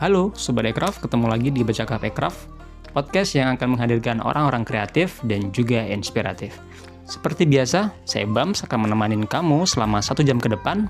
[0.00, 2.48] Halo Sobat Ekraf, ketemu lagi di Baca Kafe Ekraf,
[2.96, 6.56] podcast yang akan menghadirkan orang-orang kreatif dan juga inspiratif.
[7.04, 10.88] Seperti biasa, saya Bams akan menemani kamu selama satu jam ke depan,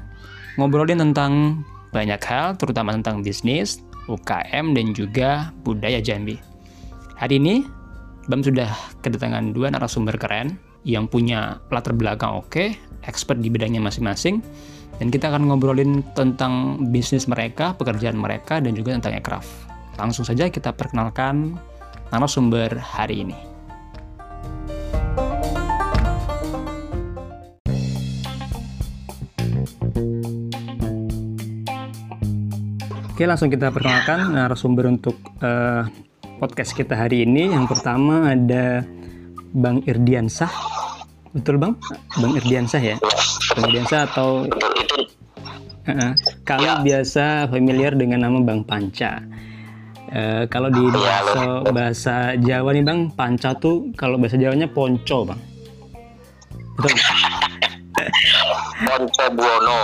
[0.62, 1.58] ngobrolin tentang
[1.90, 6.38] banyak hal, terutama tentang bisnis, UKM, dan juga budaya Jambi.
[7.18, 7.66] Hari ini,
[8.30, 8.70] Bam sudah
[9.02, 10.54] kedatangan dua narasumber keren
[10.86, 14.38] yang punya latar belakang oke, expert di bidangnya masing-masing,
[15.00, 19.48] dan kita akan ngobrolin tentang bisnis mereka, pekerjaan mereka, dan juga tentang aircraft.
[19.96, 21.56] Langsung saja kita perkenalkan
[22.12, 23.38] narasumber hari ini.
[33.16, 35.84] Oke, langsung kita perkenalkan narasumber untuk uh,
[36.40, 37.52] podcast kita hari ini.
[37.52, 38.84] Yang pertama ada
[39.52, 40.52] Bang Irdiansah.
[41.30, 41.78] Betul Bang?
[42.18, 42.96] Bang Irdiansah ya?
[43.54, 44.46] Bang Irdiansah atau
[45.88, 46.12] Uh,
[46.44, 46.84] kami ya.
[46.84, 49.24] biasa familiar dengan nama Bang Panca.
[50.12, 55.24] Uh, kalau di iya, bahasa, bahasa Jawa nih Bang, Panca tuh kalau bahasa Jawanya ponco
[55.24, 55.40] Bang.
[56.76, 56.94] Betul.
[58.86, 59.80] ponco Buono.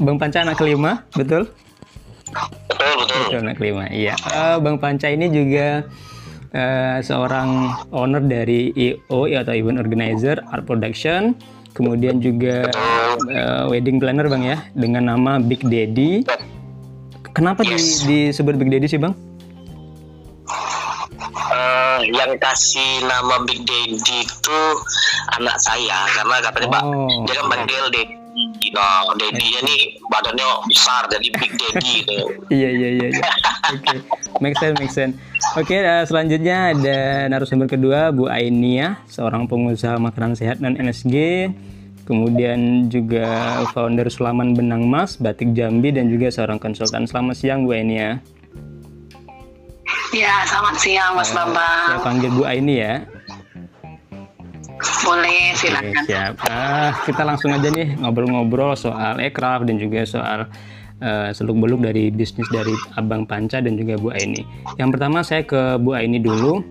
[0.00, 1.44] Bang Panca anak kelima, betul?
[2.32, 3.18] Betul, betul.
[3.28, 4.16] Betul anak kelima, iya.
[4.24, 5.84] Uh, Bang Panca ini juga
[6.54, 11.34] uh, seorang owner dari IO atau Event Organizer Art Production
[11.70, 12.66] kemudian juga
[13.30, 16.26] uh, wedding planner bang ya dengan nama Big Daddy.
[17.30, 18.02] Kenapa yes.
[18.02, 19.14] di, disebut Big Daddy sih bang?
[21.50, 24.60] Uh, yang kasih nama Big Daddy itu
[25.38, 26.74] anak saya karena katanya oh.
[26.74, 26.82] pak
[27.26, 28.20] dia kan panggil Daddy
[28.70, 32.24] Nah, daddy nih badannya besar jadi Big Daddy gitu.
[32.56, 33.06] iya iya iya.
[33.10, 33.22] iya.
[33.74, 33.98] Oke, okay.
[34.40, 35.14] Make sense make sense.
[35.54, 41.48] Oke, okay, uh, selanjutnya ada narasumber kedua Bu Ainia, seorang pengusaha makanan sehat dan NSG.
[42.08, 47.06] Kemudian juga founder Sulaman Benang Mas, Batik Jambi dan juga seorang konsultan.
[47.06, 48.18] Selamat siang Bu Ainia.
[50.10, 51.86] Ya, selamat siang Mas uh, Bambang.
[51.86, 53.06] Saya panggil Bu Aini ya.
[55.06, 55.94] Boleh, silakan.
[55.94, 56.34] Oke, siap.
[56.50, 60.50] Uh, kita langsung aja nih ngobrol-ngobrol soal aircraft dan juga soal
[61.00, 64.44] uh, seluk-beluk dari bisnis dari Abang Panca dan juga Bu Aini.
[64.76, 66.62] Yang pertama saya ke Bu Aini dulu.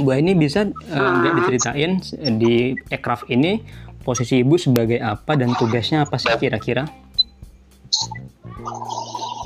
[0.00, 2.00] Bu Aini bisa uh, nggak diceritain
[2.40, 3.60] di aircraft ini
[4.00, 6.88] posisi Ibu sebagai apa dan tugasnya apa sih kira-kira?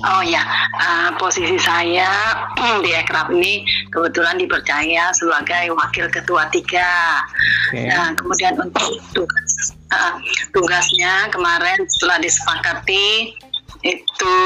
[0.04, 0.44] Oh ya,
[0.76, 2.36] uh, posisi saya
[2.84, 7.24] di Ekrab ini kebetulan dipercaya sebagai wakil ketua tiga.
[7.72, 7.88] Okay.
[7.88, 10.20] Nah, kemudian untuk tugas, uh,
[10.52, 13.32] tugasnya kemarin setelah disepakati
[13.84, 14.38] itu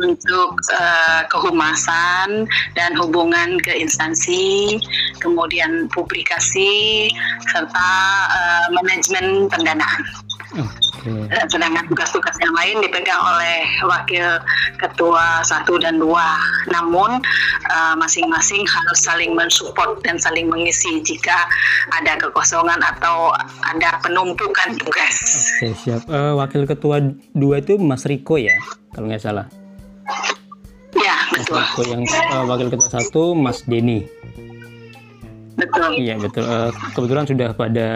[0.00, 4.80] untuk uh, kehumasan dan hubungan ke instansi,
[5.20, 7.12] kemudian publikasi
[7.52, 7.90] serta
[8.32, 10.02] uh, manajemen pendanaan.
[10.50, 11.30] Okay.
[11.46, 14.42] Sedangkan tugas-tugas yang lain dipegang oleh wakil
[14.82, 16.36] ketua satu dan dua.
[16.74, 17.22] Namun
[17.70, 21.46] uh, masing-masing harus saling mensupport dan saling mengisi jika
[21.94, 23.30] ada kekosongan atau
[23.62, 25.16] ada penumpukan tugas.
[25.62, 26.02] Oke okay, siap.
[26.10, 26.98] Uh, wakil ketua
[27.32, 28.58] dua itu Mas Riko ya,
[28.90, 29.46] kalau nggak salah.
[30.98, 31.62] Ya betul.
[31.62, 34.19] Mas Riko yang uh, wakil ketua satu Mas Denny.
[35.60, 35.90] Betul.
[36.00, 36.44] Iya betul.
[36.48, 37.88] Uh, kebetulan sudah pada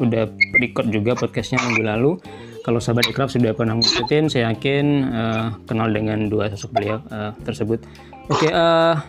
[0.00, 0.24] udah
[0.56, 2.12] record juga podcastnya minggu lalu.
[2.60, 7.32] Kalau sahabat ikraf sudah pernah ngikutin, saya yakin uh, kenal dengan dua sosok beliau uh,
[7.40, 7.80] tersebut.
[8.28, 9.00] Oke, okay, uh,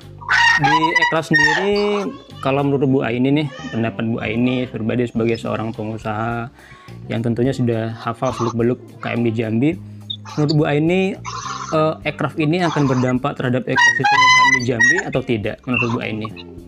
[0.64, 0.76] di
[1.08, 2.08] ikraf sendiri,
[2.40, 6.48] kalau menurut Bu Aini nih, pendapat Bu Aini pribadi sebagai seorang pengusaha
[7.12, 9.70] yang tentunya sudah hafal seluk-beluk UKM di Jambi,
[10.40, 11.20] menurut Bu Aini,
[11.76, 16.61] uh, aircraft ini akan berdampak terhadap ekosistem UKM di Jambi atau tidak menurut Bu Aini?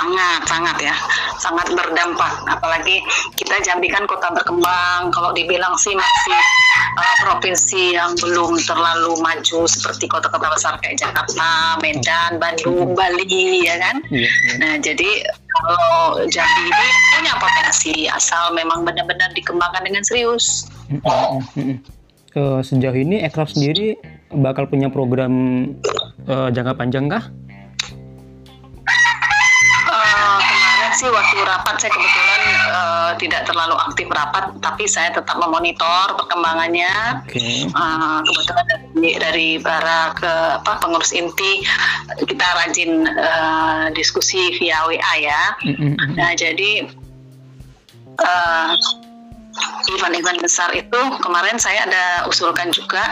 [0.00, 0.96] Sangat, sangat ya,
[1.36, 2.32] sangat berdampak.
[2.48, 3.04] Apalagi
[3.36, 5.12] kita Jambi kan kota berkembang.
[5.12, 6.40] Kalau dibilang sih masih
[6.96, 13.76] uh, provinsi yang belum terlalu maju seperti kota-kota besar kayak Jakarta, Medan, Bandung, Bali, ya
[13.76, 14.00] kan.
[14.08, 14.52] Iya, iya.
[14.56, 15.10] Nah, jadi
[15.52, 20.64] kalau Jambi ini punya potensi asal memang benar-benar dikembangkan dengan serius.
[22.32, 24.00] Uh, sejauh ini Ekraf sendiri
[24.32, 25.66] bakal punya program
[26.24, 27.28] uh, jangka panjang kah?
[31.00, 32.42] Sih waktu rapat saya kebetulan
[32.76, 37.24] uh, tidak terlalu aktif rapat, tapi saya tetap memonitor perkembangannya.
[37.24, 37.64] Okay.
[37.72, 41.64] Uh, kebetulan dari, dari para ke apa pengurus inti
[42.28, 45.42] kita rajin uh, diskusi via WA ya.
[45.64, 46.20] Mm-hmm.
[46.20, 46.92] Nah jadi
[48.20, 48.76] uh,
[49.96, 53.02] event-event besar itu kemarin saya ada usulkan juga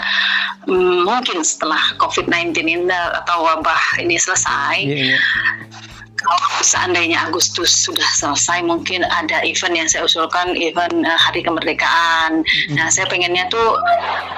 [0.69, 4.77] mungkin setelah COVID-19 ini atau wabah ini selesai.
[4.85, 5.89] Yeah, yeah
[6.19, 12.43] kalau seandainya Agustus sudah selesai mungkin ada event yang saya usulkan event uh, hari kemerdekaan.
[12.43, 12.75] Mm-hmm.
[12.75, 13.79] Nah saya pengennya tuh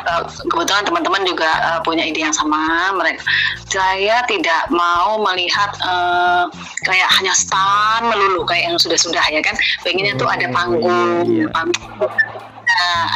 [0.08, 0.22] uh,
[0.52, 3.24] kebetulan teman-teman juga uh, punya ide yang sama mereka.
[3.70, 6.52] Saya tidak mau melihat uh,
[6.84, 9.56] kayak hanya stand melulu kayak yang sudah-sudah ya kan.
[9.80, 11.46] Pengennya tuh ada oh, panggung, iya, iya.
[11.48, 12.49] panggung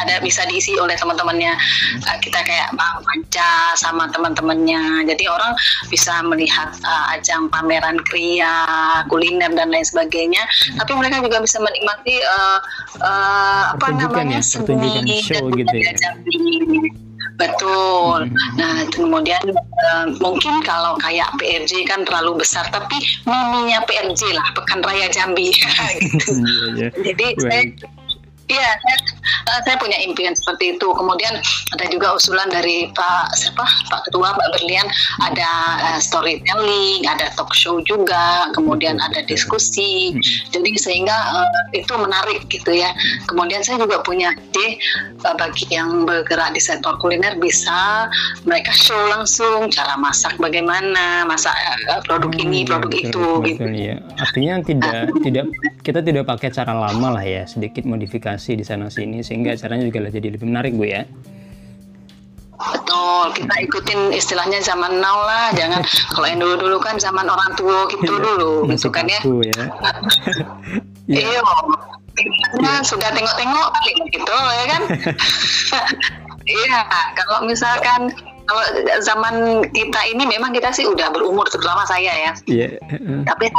[0.05, 1.53] ada bisa diisi oleh teman-temannya
[2.05, 5.53] uh, kita kayak Bang Panca sama teman-temannya jadi orang
[5.89, 8.65] bisa melihat uh, ajang pameran kria
[9.11, 10.77] kuliner dan lain sebagainya hmm.
[10.81, 12.59] tapi mereka juga bisa menikmati uh,
[13.01, 15.91] uh, apa namanya ya, seni show gitu ya
[17.35, 18.31] Betul.
[18.31, 18.55] Hmm.
[18.55, 22.95] Nah, kemudian uh, mungkin kalau kayak PRJ kan terlalu besar, tapi
[23.27, 25.51] mininya PRJ lah, Pekan Raya Jambi.
[25.51, 26.31] gitu.
[27.07, 27.63] Jadi saya
[28.45, 28.97] Iya, saya,
[29.49, 30.87] uh, saya punya impian seperti itu.
[30.93, 31.41] Kemudian
[31.73, 34.85] ada juga usulan dari Pak siapa Pak Ketua Pak Berlian
[35.25, 35.51] ada
[35.81, 40.13] uh, storytelling, ada talk show juga, kemudian ada diskusi.
[40.53, 42.93] Jadi sehingga uh, itu menarik gitu ya.
[43.25, 44.77] Kemudian saya juga punya ide
[45.25, 48.05] uh, bagi yang bergerak di sektor kuliner bisa
[48.45, 51.57] mereka show langsung cara masak bagaimana, masak
[51.89, 53.63] uh, produk ini, hmm, produk betul, itu betul, gitu.
[53.73, 53.97] Ya.
[54.21, 54.93] Artinya tidak
[55.25, 55.45] tidak
[55.81, 59.87] kita tidak pakai cara lama lah ya, sedikit modifikasi komunikasi di sana sini sehingga acaranya
[59.87, 61.07] juga jadi lebih menarik bu ya
[62.55, 67.51] betul kita ikutin istilahnya zaman now lah jangan kalau yang dulu dulu kan zaman orang
[67.59, 69.63] tua gitu iya, dulu gitu kan ya, ya.
[71.19, 71.39] iya
[72.63, 73.69] nah, sudah tengok-tengok
[74.11, 74.81] gitu ya kan
[76.63, 76.79] iya
[77.15, 78.11] kalau misalkan
[78.45, 78.63] kalau
[79.01, 82.31] zaman kita ini memang kita sih udah berumur terutama saya ya.
[82.45, 82.77] Iya.
[82.77, 83.25] Yeah.
[83.25, 83.49] Tapi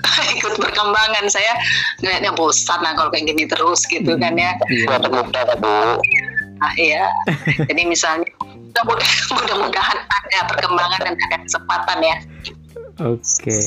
[0.36, 1.52] ikut perkembangan saya
[2.00, 4.56] ngeliatnya bosan lah kalau kayak gini terus gitu kan ya.
[4.68, 4.96] Iya.
[5.08, 6.00] muda bu.
[6.60, 7.08] Nah, iya.
[7.68, 8.28] Jadi misalnya
[9.30, 12.16] mudah-mudahan ada perkembangan dan ada kesempatan ya.
[13.00, 13.20] Oke.
[13.20, 13.64] Okay.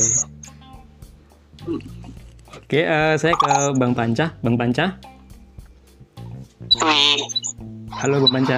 [2.53, 4.35] Oke, okay, uh, eh, saya ke Bang Panca.
[4.43, 4.99] Bang Panca.
[7.97, 8.57] Halo Bang Panca.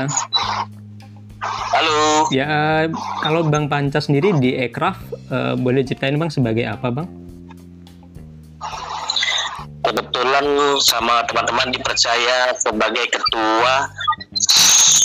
[1.75, 2.25] Halo.
[2.33, 2.83] Ya, uh,
[3.21, 4.99] kalau Bang Panca sendiri di Ekraf,
[5.29, 7.24] uh, boleh ceritain Bang sebagai apa Bang?
[9.85, 10.45] Kebetulan
[10.81, 13.73] sama teman-teman dipercaya sebagai ketua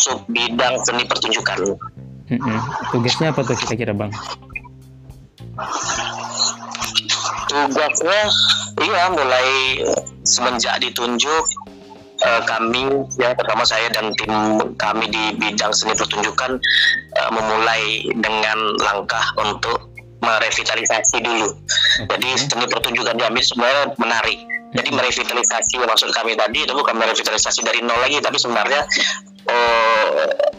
[0.01, 1.77] sub bidang seni pertunjukan.
[2.31, 2.59] Mm-hmm.
[2.95, 4.11] Tugasnya apa tuh kira-kira bang?
[7.51, 8.21] Tugasnya,
[8.81, 9.49] iya mulai
[10.23, 11.45] semenjak ditunjuk
[12.23, 12.87] uh, kami
[13.19, 14.33] ya pertama saya dan tim
[14.79, 16.57] kami di bidang seni pertunjukan
[17.19, 19.91] uh, memulai dengan langkah untuk
[20.21, 21.49] merevitalisasi dulu.
[22.07, 24.39] Jadi seni pertunjukan Jambi sebenarnya menarik
[24.71, 28.87] jadi merevitalisasi maksud kami tadi itu bukan merevitalisasi dari nol lagi, tapi sebenarnya
[29.51, 30.09] uh,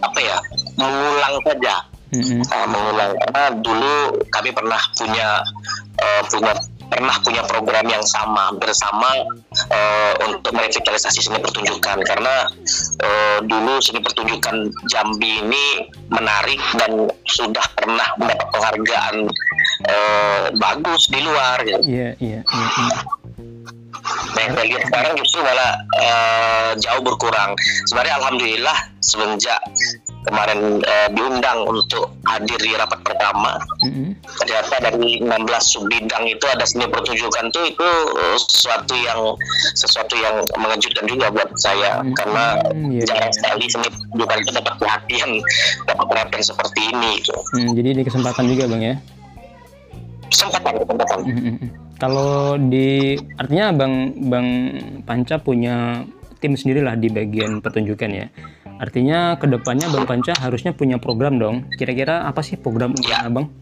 [0.03, 0.37] apa ya
[0.75, 1.75] mengulang saja,
[2.11, 2.41] mm-hmm.
[2.43, 3.95] uh, mengulang karena dulu
[4.27, 5.39] kami pernah punya
[6.03, 6.53] uh, punya
[6.91, 9.07] pernah punya program yang sama bersama
[9.71, 12.51] uh, untuk merevitalisasi seni pertunjukan karena
[12.99, 19.15] uh, dulu seni pertunjukan Jambi ini menarik dan sudah pernah mendapat penghargaan
[19.87, 21.63] uh, bagus di luar.
[21.63, 21.79] Gitu.
[21.87, 23.20] Iya, iya, iya.
[24.11, 24.33] Iya.
[24.35, 27.51] Nah, yang saya lihat sekarang justru malah uh, jauh berkurang.
[27.89, 29.59] Sebenarnya alhamdulillah semenjak
[30.29, 34.13] kemarin uh, diundang untuk hadir di rapat pertama, mm-hmm.
[34.45, 35.25] ternyata dari 16
[35.65, 37.87] sub bidang itu ada seni pertunjukan tuh itu
[38.21, 39.33] uh, sesuatu yang
[39.73, 42.15] sesuatu yang mengejutkan juga buat saya mm-hmm.
[42.21, 43.01] karena mm-hmm.
[43.09, 45.29] jarang sekali seni pertunjukan itu dapat perhatian
[45.89, 47.11] dapat perhatian seperti ini.
[47.21, 47.33] Gitu.
[47.57, 48.95] Mm, jadi ini kesempatan juga bang ya?
[50.29, 51.19] Kesempatan, kesempatan.
[51.25, 51.90] Mm-hmm.
[52.01, 54.47] Kalau di artinya Bang Bang
[55.05, 56.01] Panca punya
[56.41, 58.25] tim sendiri lah di bagian pertunjukan ya.
[58.81, 61.69] Artinya ke depannya Bang Panca harusnya punya program dong.
[61.77, 62.97] Kira-kira apa sih program.
[63.21, 63.53] Abang?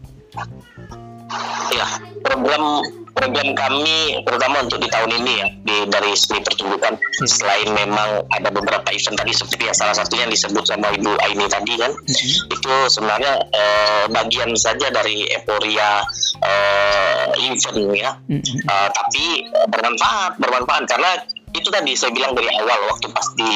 [1.70, 1.86] Ya,
[2.26, 2.82] program
[3.14, 7.28] program kami terutama untuk di tahun ini ya di dari seni pertunjukan hmm.
[7.28, 11.46] selain memang ada beberapa event tadi seperti yang salah satunya yang disebut sama Ibu Aini
[11.50, 12.54] tadi kan hmm.
[12.54, 16.00] itu sebenarnya eh, bagian saja dari euforia
[16.40, 18.40] eh, event ya hmm.
[18.40, 19.24] eh, tapi
[19.68, 21.10] bermanfaat bermanfaat karena
[21.50, 23.52] itu tadi saya bilang dari awal waktu pas di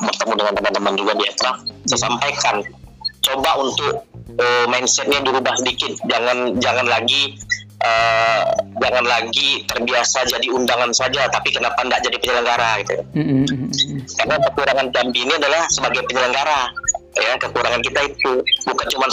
[0.00, 2.64] bertemu dengan teman-teman juga di Ekraf saya sampaikan
[3.24, 4.04] coba untuk
[4.38, 7.34] uh, mindsetnya dirubah sedikit jangan jangan lagi
[7.80, 8.42] uh,
[8.80, 12.94] jangan lagi terbiasa jadi undangan saja tapi kenapa tidak jadi penyelenggara gitu.
[13.16, 13.68] Mm-hmm.
[14.20, 16.70] karena kekurangan Jambi ini adalah sebagai penyelenggara
[17.14, 18.32] ya kekurangan kita itu.
[18.66, 19.06] Bukan cuma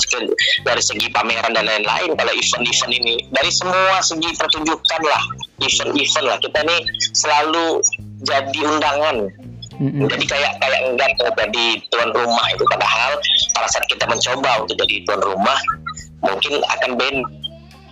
[0.66, 3.16] dari segi pameran dan lain-lain kalau event-event ini.
[3.30, 5.24] Dari semua segi pertunjukan lah
[5.62, 6.38] event-event lah.
[6.42, 6.78] Kita ini
[7.14, 7.66] selalu
[8.26, 9.18] jadi undangan
[9.82, 10.06] mm-hmm.
[10.06, 13.12] jadi kayak kayak enggak jadi tuan rumah itu padahal
[13.58, 15.60] pada saat kita mencoba untuk jadi tuan rumah
[16.22, 17.20] mungkin akan band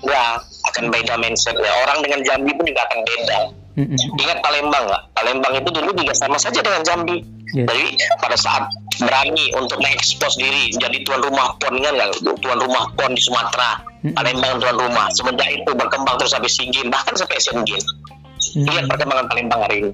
[0.05, 0.39] ya
[0.71, 3.39] akan beda mindset ya orang dengan Jambi pun juga akan beda
[3.83, 4.21] mm-hmm.
[4.21, 7.19] ingat Palembang nggak Palembang itu dulu juga sama saja dengan Jambi
[7.57, 7.67] yes.
[7.67, 7.85] jadi
[8.21, 8.63] pada saat
[8.99, 13.81] berani untuk mengekspos diri jadi tuan rumah pon kan nggak tuan rumah pon di Sumatera
[13.81, 14.15] mm-hmm.
[14.15, 18.71] Palembang tuan rumah semenjak itu berkembang terus sampai Singgin bahkan sampai Asian Games mm-hmm.
[18.71, 19.91] lihat perkembangan Palembang hari ini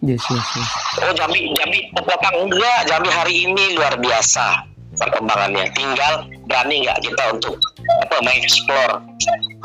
[0.00, 0.70] Yes, yes, yes.
[1.04, 2.78] Oh Jambi, Jambi terbelakang enggak.
[2.88, 4.64] Jambi hari ini luar biasa
[4.96, 5.68] perkembangannya.
[5.76, 7.60] Tinggal berani nggak kita untuk
[8.08, 8.90] apa mengeksplor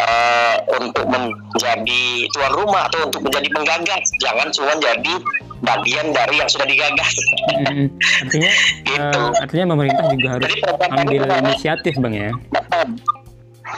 [0.04, 2.04] uh, untuk menjadi
[2.36, 4.06] tuan rumah atau untuk menjadi penggagas.
[4.20, 5.14] Jangan cuma jadi
[5.64, 7.16] bagian dari yang sudah digagas.
[7.56, 7.88] Mm-hmm.
[8.28, 8.52] Artinya,
[8.92, 9.20] gitu.
[9.24, 10.60] uh, artinya pemerintah juga harus Jadi,
[11.00, 12.30] ambil inisiatif, bang ya.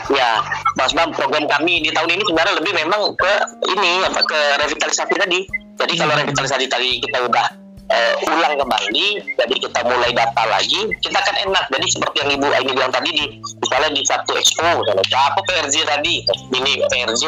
[0.10, 0.42] Ya,
[0.74, 3.34] Mas Bam, program kami di tahun ini sebenarnya lebih memang ke
[3.78, 6.22] ini apa ke revitalisasi tadi jadi kalau hmm.
[6.26, 7.46] revitalisasi tadi kita udah
[7.94, 9.08] uh, ulang kembali,
[9.38, 11.66] jadi kita mulai data lagi, kita akan enak.
[11.70, 15.76] Jadi seperti yang Ibu Aini bilang tadi di misalnya di satu expo, misalnya apa PRJ
[15.86, 16.14] tadi,
[16.54, 17.24] ini PRJ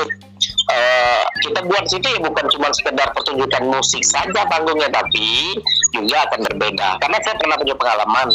[0.69, 5.57] Uh, kita buat situ ya bukan cuma sekedar pertunjukan musik saja panggungnya tapi
[5.91, 8.29] juga akan berbeda karena saya pernah punya pengalaman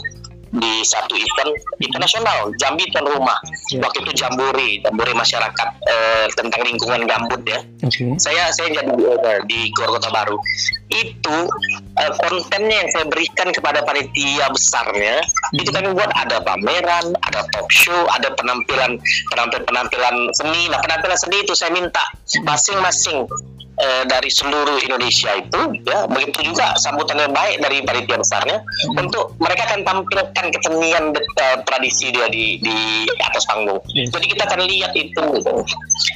[0.55, 1.51] di satu event
[1.83, 3.35] internasional Jambi tuan rumah
[3.75, 3.83] yeah.
[3.83, 8.15] waktu itu Jamburi Jamburi masyarakat eh, tentang lingkungan gambut ya okay.
[8.23, 10.39] saya saya jadi uh, di Gor Kota Baru
[10.95, 11.39] itu
[11.99, 15.59] uh, kontennya yang saya berikan kepada panitia besarnya mm-hmm.
[15.59, 18.95] itu kami buat ada pameran ada talk show ada penampilan
[19.35, 22.03] penampilan penampilan seni nah penampilan seni itu saya minta
[22.47, 23.27] masing-masing
[23.85, 29.03] eh, dari seluruh Indonesia itu ya begitu juga sambutan yang baik dari panitia besarnya hmm.
[29.05, 32.77] untuk mereka akan tampilkan kesenian uh, tradisi dia di di
[33.21, 33.81] atas panggung.
[33.85, 34.09] Hmm.
[34.09, 35.55] Jadi kita akan lihat itu gitu.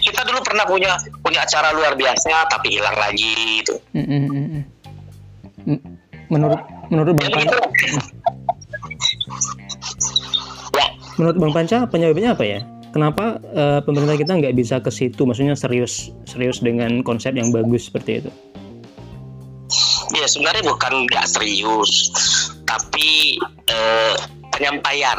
[0.09, 3.75] Kita dulu pernah punya punya acara luar biasa tapi hilang lagi itu.
[3.93, 4.07] Hmm.
[4.09, 4.63] hmm, hmm,
[5.69, 5.81] hmm.
[6.29, 6.61] Menurut
[6.93, 7.57] menurut Bang Panca,
[10.77, 10.87] ya.
[11.17, 12.61] menurut Bang Panca penyebabnya apa ya?
[12.93, 15.25] Kenapa uh, pemerintah kita nggak bisa ke situ?
[15.25, 18.31] Maksudnya serius serius dengan konsep yang bagus seperti itu?
[20.17, 22.13] Ya sebenarnya bukan nggak serius
[22.69, 23.41] tapi
[23.73, 24.17] uh,
[24.59, 25.19] penyampaian.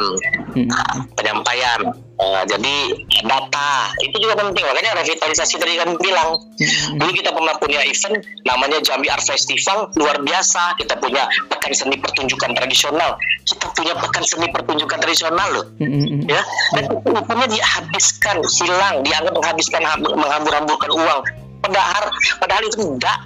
[0.50, 0.68] Hmm.
[1.16, 1.80] penyampaian.
[2.20, 3.88] Uh, jadi data.
[4.04, 4.60] Itu juga penting.
[4.60, 6.36] Makanya revitalisasi tadi kan bilang.
[6.60, 7.00] Hmm.
[7.00, 9.88] dulu kita pernah punya event namanya Jambi Art Festival.
[9.96, 10.76] Luar biasa.
[10.76, 13.16] Kita punya pekan seni pertunjukan tradisional.
[13.48, 15.66] Kita punya pekan seni pertunjukan tradisional loh.
[15.80, 16.28] Hmm.
[16.28, 16.44] ya
[16.76, 18.94] dan itu dihabiskan hilang.
[19.00, 21.20] Dianggap menghabiskan menghambur-hamburkan uang.
[21.64, 22.04] Padahal
[22.36, 23.18] padahal itu enggak.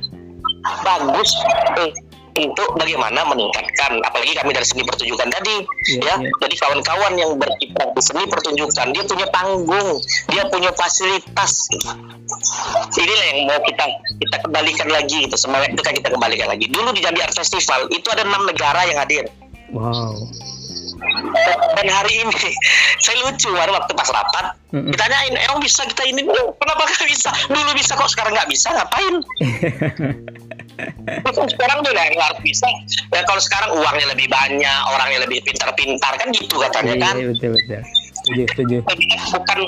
[0.64, 1.30] Bagus.
[1.76, 1.92] Eh,
[2.34, 5.62] untuk bagaimana meningkatkan apalagi kami dari seni pertunjukan tadi
[6.02, 6.26] yeah, ya.
[6.26, 6.34] yeah.
[6.42, 11.52] jadi kawan-kawan yang berkiprah di seni pertunjukan dia punya panggung dia punya fasilitas.
[12.94, 13.84] Inilah yang mau kita
[14.18, 16.66] kita kembalikan lagi gitu semangat itu kan kita kembalikan lagi.
[16.66, 19.24] Dulu di Jambi Art Festival itu ada enam negara yang hadir.
[19.70, 20.14] Wow
[21.74, 22.54] dan hari ini
[23.02, 24.92] saya lucu baru waktu pas rapat mm-hmm.
[24.94, 26.22] ditanyain emang bisa kita ini
[26.60, 27.30] kenapa nggak bisa?
[27.50, 28.68] Dulu bisa kok sekarang nggak bisa?
[28.72, 29.14] Ngapain?
[31.54, 32.66] Sekarang tuh nggak harus bisa.
[33.14, 37.14] Ya kalau sekarang uangnya lebih banyak orangnya lebih pintar-pintar kan gitu katanya kan?
[37.14, 37.82] iya, betul betul
[38.24, 38.76] setuju setuju.
[39.36, 39.58] Bukan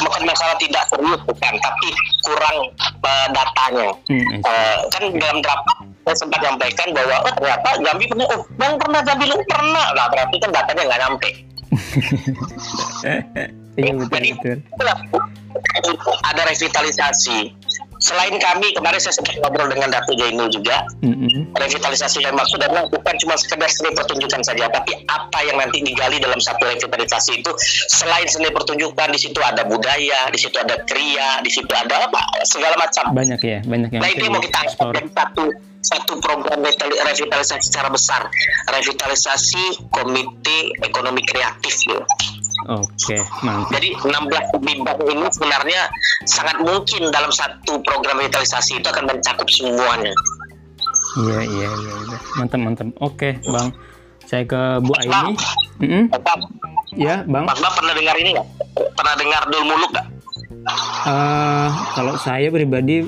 [0.00, 1.88] bukan masalah tidak serius bukan tapi
[2.24, 2.56] kurang
[3.04, 3.88] uh, datanya.
[4.08, 8.74] Hmm, uh, kan dalam rapat saya sempat menyampaikan bahwa oh ternyata Jambi pernah oh bang
[8.80, 9.86] pernah Jambi lu pernah.
[9.92, 11.30] Lah berarti kan datanya nggak nyampe.
[13.76, 14.56] Iya, betul, Jadi, betul.
[16.24, 17.52] ada revitalisasi
[18.00, 20.84] selain kami kemarin saya sempat ngobrol dengan Datu Jainu juga.
[21.02, 21.54] Mm-hmm.
[21.56, 26.20] revitalisasi yang maksud adalah bukan cuma sekedar seni pertunjukan saja tapi apa yang nanti digali
[26.20, 27.50] dalam satu revitalisasi itu
[27.90, 32.20] selain seni pertunjukan di situ ada budaya di situ ada kriya di situ ada apa
[32.44, 33.12] segala macam.
[33.12, 35.44] Banyak ya banyak yang nah itu mau kita angkat satu
[35.86, 36.60] satu program
[37.06, 38.26] revitalisasi secara besar.
[38.66, 42.00] Revitalisasi komite ekonomi kreatif ya
[42.64, 43.76] Oke, mantap.
[43.76, 45.80] Jadi 16 bidang ini sebenarnya
[46.24, 50.14] sangat mungkin dalam satu program revitalisasi itu akan mencakup semuanya.
[51.20, 51.92] Iya, iya, iya.
[52.08, 52.18] iya.
[52.40, 52.88] Mantap, mantap.
[53.04, 53.76] Oke, Bang.
[54.26, 55.36] Saya ke Bu Aini.
[55.78, 56.04] Mm -hmm.
[56.96, 57.44] Ya, Bang.
[57.44, 58.48] Mas Bang pernah dengar ini nggak?
[58.96, 60.06] Pernah dengar Dul Muluk nggak?
[61.06, 63.06] Uh, kalau saya pribadi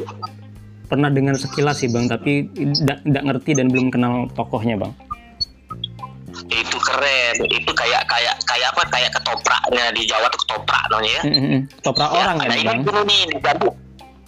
[0.86, 4.94] pernah dengar sekilas sih Bang, tapi tidak ngerti dan belum kenal tokohnya Bang
[6.98, 7.34] keren.
[7.46, 8.82] Itu kayak kayak kayak apa?
[8.90, 11.22] Kayak ketopraknya di Jawa tuh ketoprak namanya ya.
[11.22, 11.60] Mm-hmm.
[11.78, 13.22] ketoprak ya, orang ya ini dulu nih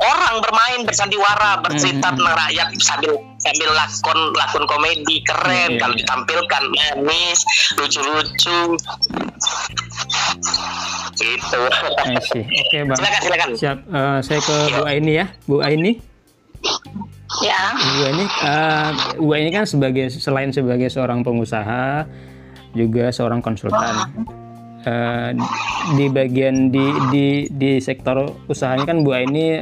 [0.00, 2.16] orang bermain bersandiwara bercerita mm-hmm.
[2.16, 3.12] tentang rakyat sambil
[3.42, 5.16] sambil lakon lakon komedi.
[5.26, 5.80] Keren mm-hmm.
[5.82, 7.40] kalau ditampilkan manis
[7.74, 8.60] lucu-lucu.
[11.20, 11.60] Gitu.
[11.60, 12.96] Oke okay, bang.
[12.96, 13.48] Silakan silakan.
[13.58, 15.26] Siap uh, saya ke Bu Aini ya.
[15.44, 15.92] Bu Aini.
[17.40, 17.72] Ya.
[17.76, 22.04] Bu ini, uh, Bu ini kan sebagai selain sebagai seorang pengusaha,
[22.74, 23.94] juga seorang konsultan.
[24.86, 25.30] uh,
[25.96, 29.60] di bagian di di di sektor usahanya kan Bu ini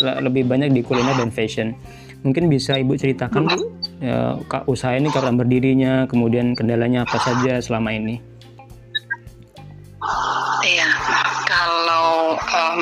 [0.00, 1.76] lebih banyak di kuliner dan fashion.
[2.24, 3.58] Mungkin bisa Ibu ceritakan Bu,
[4.02, 8.18] uh, usaha ini kapan berdirinya, kemudian kendalanya apa saja selama ini?
[10.66, 10.90] Iya,
[11.46, 12.80] kalau um,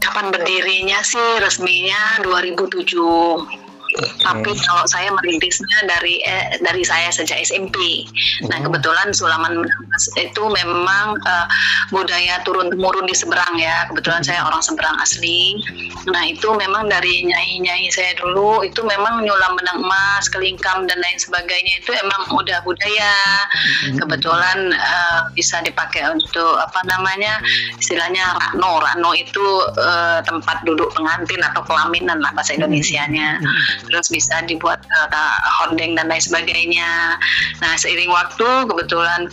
[0.00, 8.08] kapan berdirinya sih resminya 2007 tapi kalau saya merintisnya dari eh, dari saya sejak SMP.
[8.48, 8.70] Nah oh.
[8.70, 9.68] kebetulan Sulaman
[10.16, 11.46] itu memang uh,
[11.92, 13.84] budaya turun temurun di seberang ya.
[13.92, 15.60] Kebetulan saya orang seberang asli.
[16.08, 20.96] Nah itu memang dari nyai nyai saya dulu itu memang nyulam benang emas, kelingkam dan
[20.96, 23.16] lain sebagainya itu emang udah budaya.
[23.52, 24.00] Mm-hmm.
[24.00, 27.44] Kebetulan uh, bisa dipakai untuk apa namanya
[27.76, 28.80] istilahnya rano.
[28.80, 29.44] Rano itu
[29.76, 33.36] uh, tempat duduk pengantin atau pelaminan lah bahasa Indonesianya.
[33.36, 37.18] Mm-hmm terus bisa dibuat uh, hordeng dan lain sebagainya.
[37.60, 39.28] Nah seiring waktu kebetulan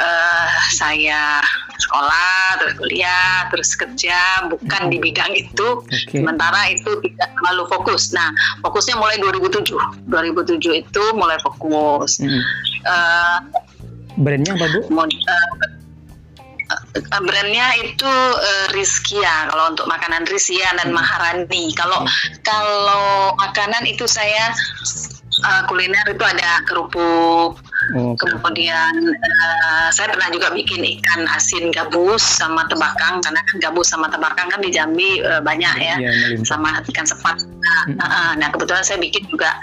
[0.00, 1.40] uh, saya
[1.76, 6.24] sekolah terus kuliah terus kerja bukan di bidang itu okay.
[6.24, 8.32] sementara itu tidak terlalu fokus nah
[8.64, 12.42] fokusnya mulai 2007 2007 itu mulai fokus hmm.
[12.88, 13.38] uh,
[14.16, 14.80] brandnya apa bu?
[14.88, 15.46] Uh, uh,
[17.22, 20.98] brandnya itu uh, Rizkia kalau untuk makanan Rizkia dan hmm.
[20.98, 22.42] Maharani kalau hmm.
[22.42, 24.50] kalau makanan itu saya
[25.46, 28.26] uh, kuliner itu ada kerupuk Okay.
[28.34, 34.10] Kemudian uh, saya pernah juga bikin ikan asin gabus sama tebakang karena kan gabus sama
[34.10, 36.10] tebakang kan di Jambi uh, banyak ya, ya
[36.42, 37.38] sama ikan sepat.
[37.38, 37.98] Nah, hmm.
[37.98, 39.54] uh, nah kebetulan saya bikin juga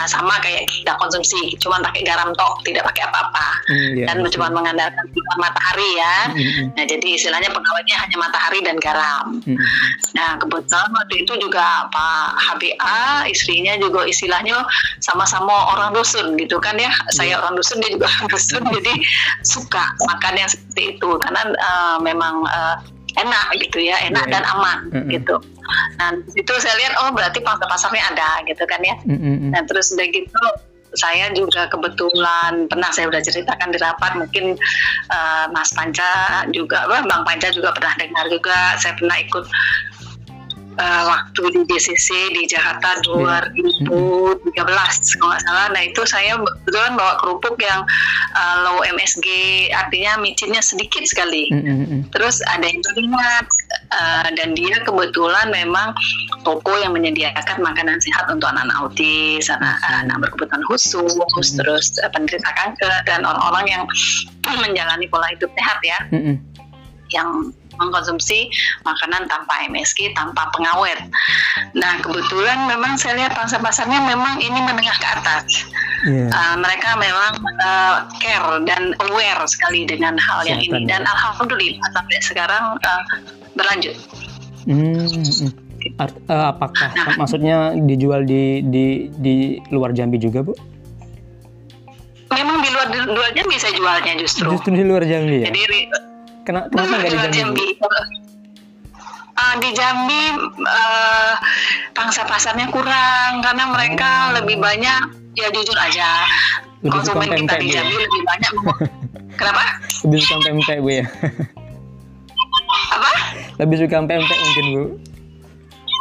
[0.00, 4.24] uh, sama kayak kita konsumsi, cuma pakai garam tok, tidak pakai apa-apa hmm, ya, dan
[4.32, 5.04] cuma mengandalkan
[5.36, 6.16] matahari ya.
[6.32, 6.66] Hmm, hmm, hmm.
[6.80, 9.40] Nah jadi istilahnya pengawetnya hanya matahari dan garam.
[9.44, 9.56] Hmm.
[10.16, 14.64] Nah kebetulan waktu itu juga Pak HBA istrinya juga istilahnya
[15.04, 16.92] sama-sama orang dusun gitu kan ya.
[17.12, 17.40] Saya iya.
[17.40, 18.94] orang dusun dusun dia juga dusun jadi
[19.42, 22.78] suka makan yang seperti itu karena uh, memang uh,
[23.18, 24.32] enak gitu ya enak yeah.
[24.38, 25.10] dan aman mm -hmm.
[25.18, 25.36] gitu
[25.98, 29.50] nah itu saya lihat oh berarti pasar pasarnya ada gitu kan ya mm -hmm.
[29.50, 30.46] nah terus udah gitu
[30.96, 34.56] saya juga kebetulan pernah saya udah ceritakan di rapat mungkin
[35.12, 39.44] uh, Mas Panca juga Bang Panca juga pernah dengar juga saya pernah ikut
[40.78, 43.88] uh, waktu di BCC di Jakarta 2013
[44.56, 45.66] kalau nggak salah.
[45.72, 47.82] Nah itu saya kebetulan bawa kerupuk yang
[48.36, 49.26] uh, low MSG,
[49.72, 51.48] artinya micinnya sedikit sekali.
[52.12, 53.46] Terus ada yang teringat
[53.92, 55.92] uh, dan dia kebetulan memang
[56.44, 62.92] toko yang menyediakan makanan sehat untuk anak-anak autis, anak-anak berkebutuhan khusus, terus uh, penderita kanker
[63.08, 63.82] dan orang-orang yang
[64.64, 65.98] menjalani pola hidup sehat ya.
[67.14, 68.50] Yang mengkonsumsi
[68.84, 70.98] makanan tanpa MSG, tanpa pengawet.
[71.76, 75.68] Nah, kebetulan memang saya lihat pasar-pasarnya memang ini menengah ke atas.
[76.04, 76.28] Yeah.
[76.30, 82.16] Uh, mereka memang uh, care dan aware sekali dengan hal yang ini dan alhamdulillah sampai
[82.20, 83.02] sekarang uh,
[83.56, 83.96] berlanjut.
[84.68, 85.08] Hmm.
[86.02, 90.52] Art, uh, apakah nah, maksudnya dijual di di di luar Jambi juga, Bu?
[92.34, 94.50] Memang di luar di luar Jambi saya jualnya justru.
[94.50, 95.48] Justru di luar Jambi ya.
[95.48, 95.62] Jadi
[96.46, 97.34] Kenapa, kenapa nggak di Jambi?
[97.34, 97.66] Jambi.
[99.36, 100.22] Uh, di Jambi
[100.62, 101.34] uh,
[101.90, 104.40] pangsa pasarnya kurang karena mereka oh.
[104.40, 105.02] lebih banyak
[105.36, 106.24] ya jujur aja
[106.80, 108.06] lebih konsumen kita di Jambi ya?
[108.06, 108.52] lebih banyak
[109.42, 109.64] kenapa?
[110.06, 111.04] Lebih suka pempek bu ya?
[112.94, 113.12] Apa?
[113.60, 114.84] Lebih suka pempek mungkin bu?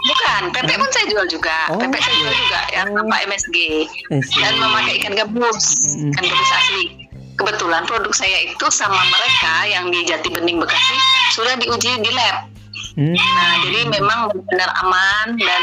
[0.06, 1.58] Bukan, pempek pun saya jual juga.
[1.74, 1.82] Oh.
[1.82, 3.02] Pempek saya jual juga yang oh.
[3.02, 3.58] tanpa MSG
[4.14, 5.82] dan memakai ikan gabus,
[6.14, 7.05] ikan gabus asli
[7.36, 10.98] kebetulan produk saya itu sama mereka yang di Jati Bening Bekasi
[11.36, 12.55] sudah diuji di lab.
[12.96, 13.12] Hmm.
[13.12, 15.62] Nah, jadi memang benar aman dan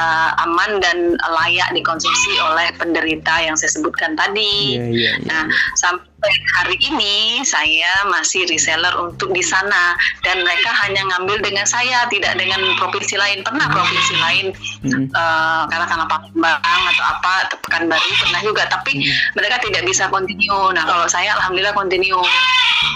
[0.00, 4.80] uh, aman dan layak dikonsumsi oleh penderita yang saya sebutkan tadi.
[4.80, 5.44] Yeah, yeah, yeah, nah,
[5.76, 9.92] sampai hari ini saya masih reseller untuk di sana
[10.24, 13.44] dan mereka hanya ngambil dengan saya, tidak dengan provinsi lain.
[13.44, 14.46] Pernah provinsi lain
[14.88, 15.12] hmm.
[15.12, 19.36] uh, karena karena Palembang atau apa, tekan baru pernah juga, tapi hmm.
[19.36, 20.72] mereka tidak bisa continue.
[20.72, 22.24] Nah, kalau saya alhamdulillah continue.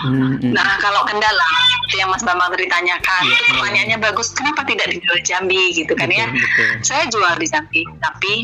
[0.08, 0.40] Hmm.
[0.56, 3.54] Nah, kalau kendala yang Mas Bambang tadi tanyakan, yeah, itu iya.
[3.56, 4.06] pertanyaannya yeah.
[4.10, 4.28] bagus.
[4.36, 6.26] Kenapa tidak dijual di Jambi gitu kan betul, ya?
[6.28, 6.70] Betul.
[6.84, 8.34] Saya jual di Jambi, tapi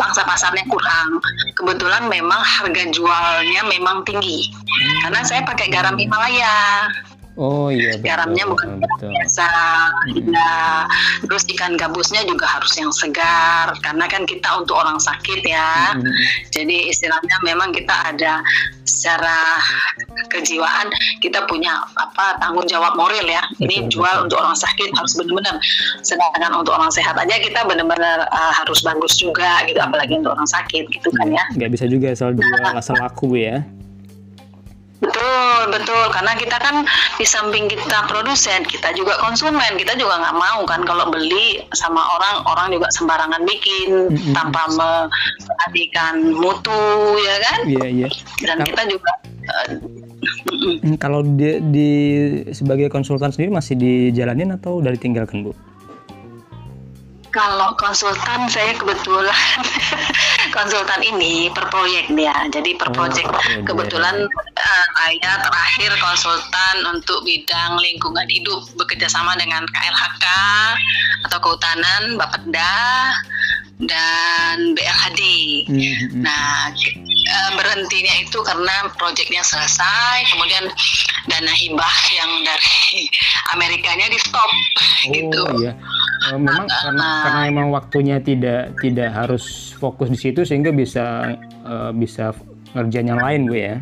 [0.00, 1.20] pangsa pasarnya kurang.
[1.52, 4.48] Kebetulan memang harga jualnya memang tinggi.
[4.48, 4.98] Hmm.
[5.04, 6.88] Karena saya pakai garam Himalaya.
[7.40, 7.96] Oh iya.
[7.96, 9.08] Betul, Garamnya bukan betul.
[9.16, 9.48] biasa.
[10.12, 10.84] Hmm.
[11.24, 15.96] Terus ikan gabusnya juga harus yang segar karena kan kita untuk orang sakit ya.
[15.96, 16.04] Hmm.
[16.52, 18.44] Jadi istilahnya memang kita ada
[18.84, 19.56] secara
[20.28, 20.92] kejiwaan
[21.24, 23.40] kita punya apa tanggung jawab moral ya.
[23.56, 24.24] Ini betul, jual betul.
[24.28, 25.56] untuk orang sakit harus benar-benar.
[26.04, 30.44] Sedangkan untuk orang sehat aja kita benar-benar uh, harus bagus juga gitu apalagi untuk orang
[30.44, 31.44] sakit gitu kan ya.
[31.56, 33.64] Nggak bisa juga asal jual asal laku ya.
[35.00, 36.04] Betul, betul.
[36.12, 36.84] Karena kita kan
[37.16, 39.80] di samping kita produsen, kita juga konsumen.
[39.80, 44.34] Kita juga nggak mau kan kalau beli sama orang, orang juga sembarangan bikin mm-hmm.
[44.36, 47.58] tanpa memperhatikan mutu, ya kan?
[47.64, 48.08] Iya, yeah, iya.
[48.08, 48.12] Yeah.
[48.44, 49.12] Dan nah, kita juga
[49.48, 49.68] uh,
[51.00, 51.90] kalau di, di
[52.52, 55.56] sebagai konsultan sendiri masih dijalanin atau udah ditinggalkan, Bu?
[57.30, 59.30] Kalau konsultan saya kebetulan
[60.56, 62.46] konsultan ini per proyek ya.
[62.50, 69.06] Jadi per oh, proyek oh, kebetulan uh, saya terakhir konsultan untuk bidang lingkungan hidup bekerja
[69.06, 70.26] sama dengan KLHK
[71.30, 73.14] atau Kehutanan, Bapeda
[73.88, 75.22] dan BLHD.
[75.72, 76.20] Mm-hmm.
[76.20, 80.68] Nah, uh, berhentinya itu karena proyeknya selesai, kemudian
[81.28, 83.08] dana hibah yang dari
[83.56, 85.42] Amerikanya di stop oh, gitu.
[85.64, 85.72] Iya.
[86.30, 90.70] Uh, memang uh, karena uh, karena emang waktunya tidak tidak harus fokus di situ sehingga
[90.70, 91.34] bisa
[91.66, 92.30] uh, bisa
[92.78, 93.78] ngerjain yang lain gue ya.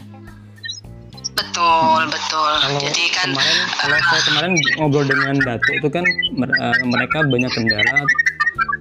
[1.38, 2.50] Betul, betul.
[2.58, 6.04] Kalau Jadi kan kemarin, kalau saya kemarin ngobrol dengan Datu itu kan
[6.82, 7.98] mereka banyak kendala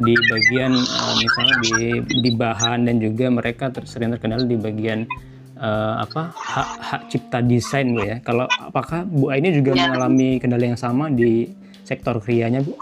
[0.02, 1.82] di bagian uh, misalnya di
[2.22, 5.10] di bahan dan juga mereka ter, sering terkenal di bagian
[5.58, 8.18] uh, apa hak hak cipta desain bu ya.
[8.22, 9.90] Kalau apakah Bu ini juga ya.
[9.90, 11.50] mengalami kendala yang sama di
[11.86, 12.78] sektor krianya Bu?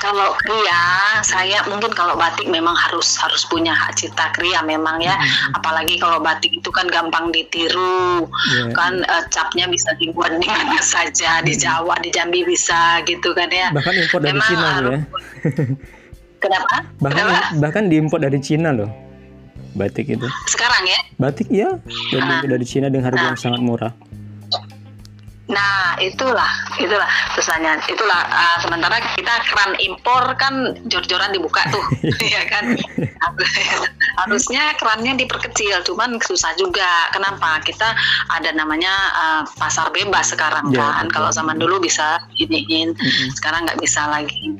[0.00, 0.84] Kalau kria,
[1.20, 5.20] saya mungkin kalau batik memang harus harus punya hak cipta kria memang ya.
[5.20, 5.60] Hmm.
[5.60, 8.24] Apalagi kalau batik itu kan gampang ditiru,
[8.56, 8.72] yeah.
[8.72, 13.52] kan uh, capnya bisa dibuat di mana saja, di Jawa, di Jambi bisa gitu kan
[13.52, 13.68] ya.
[13.76, 14.98] Bahkan impor dari Cina ya.
[16.40, 16.76] Kenapa?
[17.04, 17.60] Bahkan Kenapa?
[17.60, 18.88] bahkan diimpor dari Cina loh.
[19.76, 20.26] Batik itu.
[20.50, 21.00] Sekarang ya?
[21.20, 21.78] Batik ya,
[22.10, 22.42] dari, nah.
[22.42, 23.28] dari Cina dengan harga nah.
[23.36, 23.92] yang sangat murah.
[25.50, 26.46] Nah, itulah,
[26.78, 27.82] itulah susahnya.
[27.90, 31.82] Itulah uh, sementara kita keran impor kan jor-joran dibuka tuh,
[32.34, 32.78] ya kan?
[34.24, 37.10] Harusnya kerannya diperkecil, cuman susah juga.
[37.10, 37.58] Kenapa?
[37.66, 37.92] Kita
[38.30, 41.10] ada namanya uh, pasar bebas sekarang ya, kan.
[41.10, 42.94] Kalau zaman dulu bisa iniin,
[43.34, 44.54] sekarang nggak bisa lagi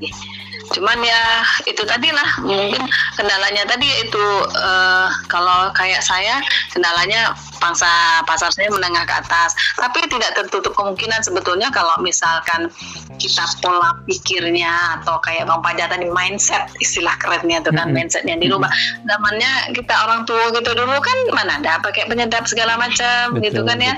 [0.71, 1.23] cuman ya
[1.67, 2.83] itu tadi lah mungkin
[3.19, 6.39] kendalanya tadi itu uh, kalau kayak saya
[6.71, 9.53] kendalanya pangsa pasar saya menengah ke atas.
[9.77, 12.73] Tapi tidak tertutup kemungkinan sebetulnya kalau misalkan
[13.21, 18.73] kita pola pikirnya atau kayak bang Paja tadi mindset istilah kerennya itu kan mindsetnya dirubah.
[19.05, 23.77] Zamannya kita orang tua gitu dulu kan mana ada pakai penyedap segala macam gitu kan
[23.77, 23.95] ya.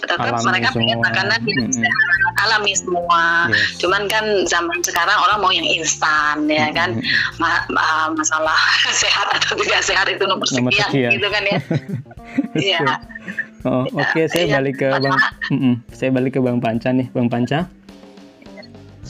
[0.00, 1.66] tetap mereka pengen makanan yang
[2.46, 3.50] alami semua.
[3.50, 3.82] Yes.
[3.82, 6.09] cuman kan zaman sekarang orang mau yang instan
[6.48, 6.90] ya kan?
[7.38, 8.58] Ma ma masalah
[9.02, 11.10] sehat atau tidak sehat itu nomor sekian, nomor sekian.
[11.14, 11.58] gitu kan ya.
[12.54, 12.78] Iya.
[13.66, 14.30] oh, oke okay.
[14.30, 15.18] saya ya, balik ke bang
[15.50, 15.74] mm -mm.
[15.90, 17.10] saya balik ke bang Panca nih.
[17.10, 17.66] Bang Panca?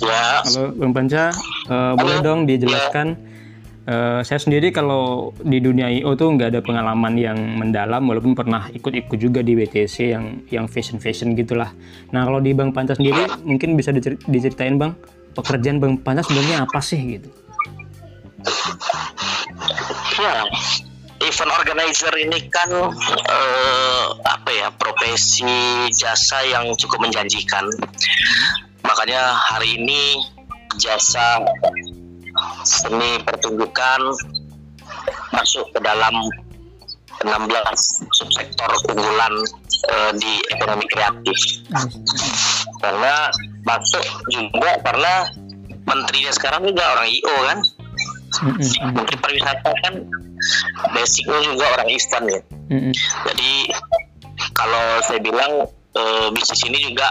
[0.00, 0.40] Ya.
[0.40, 1.28] Halo bang Panca.
[1.68, 3.20] Uh, boleh dong dijelaskan.
[3.84, 8.68] Uh, saya sendiri kalau di dunia IO tuh nggak ada pengalaman yang mendalam walaupun pernah
[8.72, 11.72] ikut-ikut juga di WTC yang yang fashion fashion gitulah.
[12.12, 13.92] Nah kalau di Bang Panca sendiri mungkin bisa
[14.28, 14.96] diceritain Bang
[15.34, 17.28] pekerjaan Bang Panca sebenarnya apa sih gitu?
[20.20, 20.44] Ya,
[21.20, 27.68] event organizer ini kan uh, apa ya profesi jasa yang cukup menjanjikan.
[28.84, 30.24] Makanya hari ini
[30.80, 31.44] jasa
[32.64, 34.00] seni pertunjukan
[35.34, 36.14] masuk ke dalam
[37.20, 37.36] 16
[38.16, 39.34] subsektor unggulan
[39.92, 41.38] uh, di ekonomi kreatif.
[42.80, 43.28] Karena
[43.70, 45.30] masuk juga karena
[45.86, 47.58] menterinya sekarang juga orang IO kan.
[48.94, 49.94] Menteri pariwisata kan
[50.94, 52.40] basicnya juga orang Islam ya.
[53.30, 53.52] Jadi
[54.56, 57.10] kalau saya bilang uh, bisnis ini juga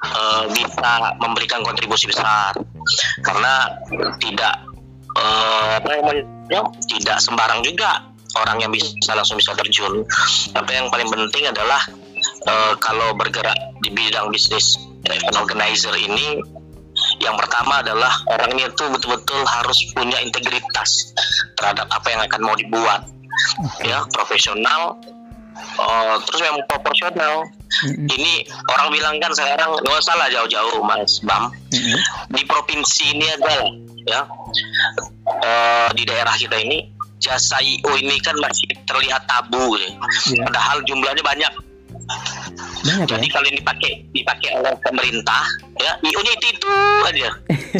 [0.00, 2.54] uh, bisa memberikan kontribusi besar
[3.26, 3.76] karena
[4.22, 4.54] tidak
[5.18, 6.24] uh, apa namanya
[6.88, 8.04] tidak sembarang juga
[8.34, 10.06] orang yang bisa langsung bisa terjun.
[10.54, 11.82] Tapi yang paling penting adalah
[12.48, 14.78] uh, kalau bergerak di bidang bisnis
[15.08, 16.40] event organizer ini
[17.18, 21.14] yang pertama adalah orangnya itu betul-betul harus punya integritas
[21.58, 23.02] terhadap apa yang akan mau dibuat
[23.82, 24.98] ya profesional
[25.78, 27.42] uh, terus memang proporsional
[27.82, 28.06] mm-hmm.
[28.14, 31.98] ini orang bilang kan sekarang nggak salah jauh-jauh mas bam mm-hmm.
[32.30, 33.58] di provinsi ini adalah
[34.06, 34.20] ya
[35.42, 39.88] uh, di daerah kita ini jasa IO ini kan masih terlihat tabu ya.
[40.28, 40.44] Yeah.
[40.44, 41.52] Padahal jumlahnya banyak.
[42.84, 43.32] Banyak Jadi ya?
[43.32, 45.42] kalau ini dipakai dipakai oleh pemerintah,
[45.80, 46.68] ya IO-nya itu itu
[47.08, 47.28] aja.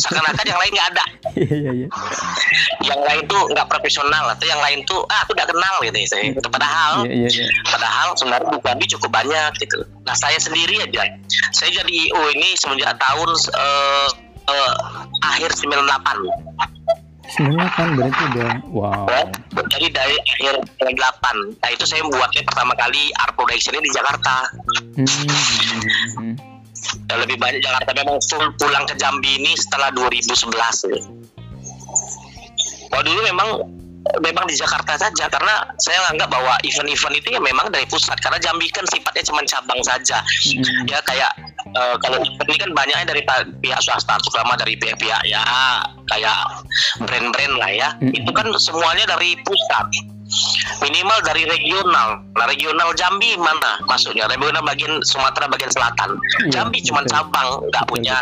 [0.00, 1.04] Seakan-akan yang lain nggak ada.
[1.34, 1.88] Iya iya iya.
[2.86, 6.06] Yang lain tuh nggak profesional atau yang lain tuh ah aku udah kenal gitu ya.
[6.06, 6.30] Saya.
[6.46, 7.50] Padahal yeah, yeah, yeah.
[7.74, 9.82] padahal sebenarnya Bali cukup banyak gitu.
[10.06, 11.10] Nah saya sendiri aja,
[11.50, 14.08] saya jadi IO ini semenjak tahun uh,
[14.46, 14.74] uh,
[15.26, 16.73] akhir 98.
[17.34, 19.06] 98 berarti udah wow.
[19.74, 21.58] Jadi dari akhir 98.
[21.58, 24.46] Nah itu saya buatnya pertama kali art production di Jakarta.
[24.94, 26.38] Hmm.
[27.10, 30.54] Dan lebih banyak Jakarta memang full pulang ke Jambi ini setelah 2011.
[32.94, 33.48] Kalau dulu memang
[34.20, 38.36] memang di Jakarta saja karena saya anggap bahwa event-event itu ya memang dari pusat karena
[38.36, 40.20] Jambi kan sifatnya cuma cabang saja.
[40.20, 40.84] Hmm.
[40.84, 41.32] ya kayak
[41.72, 43.22] uh, kalau event ini kan banyaknya dari
[43.64, 45.40] pihak swasta terutama dari pihak-pihak ya
[46.12, 46.36] kayak
[47.08, 47.88] brand-brand lah ya.
[47.98, 48.12] Hmm.
[48.12, 49.88] itu kan semuanya dari pusat.
[50.80, 52.20] Minimal dari regional.
[52.36, 54.24] Nah regional Jambi mana masuknya?
[54.28, 56.16] Regional bagian Sumatera bagian selatan.
[56.16, 58.16] Iya, Jambi cuma cabang nggak punya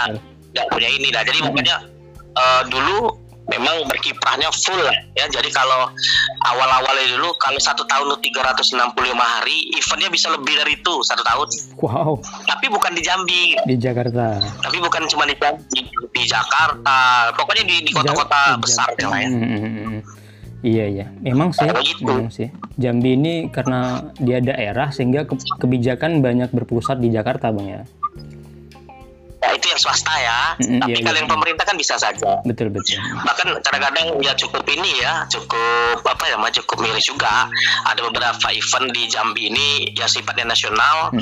[0.53, 1.09] nggak punya ini.
[1.14, 1.77] Lah jadi makanya
[2.37, 4.78] uh, dulu memang berkiprahnya full
[5.18, 5.26] ya.
[5.26, 5.90] Jadi kalau
[6.46, 11.48] awal-awalnya dulu kalau satu tahun itu 365 hari eventnya bisa lebih dari itu satu tahun.
[11.83, 12.22] Wow.
[12.46, 13.42] Tapi bukan di Jambi.
[13.66, 14.38] Di Jakarta.
[14.62, 17.31] Tapi bukan cuma di Jambi di Jakarta.
[17.35, 19.28] Pokoknya di kota-kota besar ya lah ya.
[19.31, 20.02] Hmm, hmm, hmm,
[20.62, 22.07] Iya iya, memang sih, gitu.
[22.07, 22.46] memang sih.
[22.78, 25.26] Jambi ini karena dia daerah sehingga
[25.59, 27.83] kebijakan banyak berpusat di Jakarta bang ya
[29.50, 30.55] itu yang swasta ya.
[30.62, 31.22] Mm, Tapi iya, kalau iya.
[31.26, 32.38] yang pemerintah kan bisa saja.
[32.46, 33.02] Betul betul.
[33.26, 37.50] Bahkan kadang-kadang ya cukup ini ya, cukup apa ya, cukup miris juga.
[37.90, 41.11] Ada beberapa event di Jambi ini yang sifatnya nasional.
[41.11, 41.20] Mm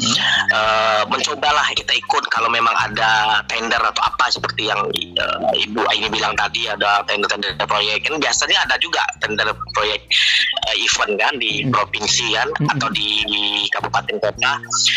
[0.50, 4.80] uh, mencobalah kita ikut kalau memang ada tender atau apa seperti yang
[5.20, 8.04] uh, ibu ini bilang tadi ada tender-tender proyek.
[8.04, 10.00] Kan biasanya ada juga tender proyek
[10.68, 14.52] uh, event kan di mm provinsi kan mm atau di, di kabupaten kota.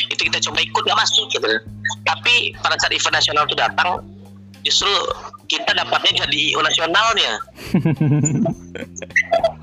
[0.10, 1.48] Itu kita coba ikut nggak masuk gitu.
[2.04, 4.00] Tapi pada saat event nasional itu datang
[4.64, 4.90] justru
[5.52, 7.32] kita dapatnya jadi IO nasionalnya.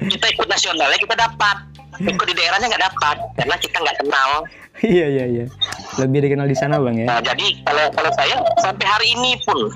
[0.12, 1.56] Kita ikut nasionalnya kita dapat.
[2.00, 4.30] Ikut di daerahnya nggak dapat karena kita nggak kenal.
[4.80, 5.44] Iya iya iya.
[6.00, 7.06] Lebih dikenal di sana bang ya?
[7.12, 9.68] Nah, jadi kalau kalau saya sampai hari ini pun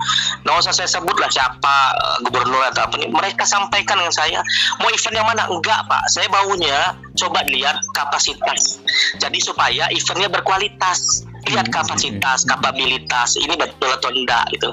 [0.46, 4.40] nggak usah saya sebut lah siapa eh, gubernur atau apa nih mereka sampaikan dengan saya
[4.80, 5.44] mau event yang mana?
[5.52, 6.02] Enggak pak.
[6.08, 8.80] Saya baunya coba lihat kapasitas.
[9.20, 11.74] Jadi supaya eventnya berkualitas lihat hmm.
[11.74, 14.70] kapasitas, kapabilitas ini betul atau enggak gitu.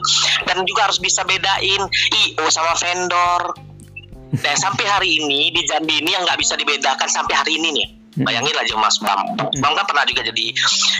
[0.48, 3.56] Dan juga harus bisa bedain IO sama vendor.
[4.32, 7.88] Dan sampai hari ini di Jambi ini yang nggak bisa dibedakan sampai hari ini nih.
[8.12, 8.28] Hmm.
[8.28, 9.20] Bayangin aja Mas Bam.
[9.20, 9.60] Hmm.
[9.60, 10.46] Bam kan pernah juga jadi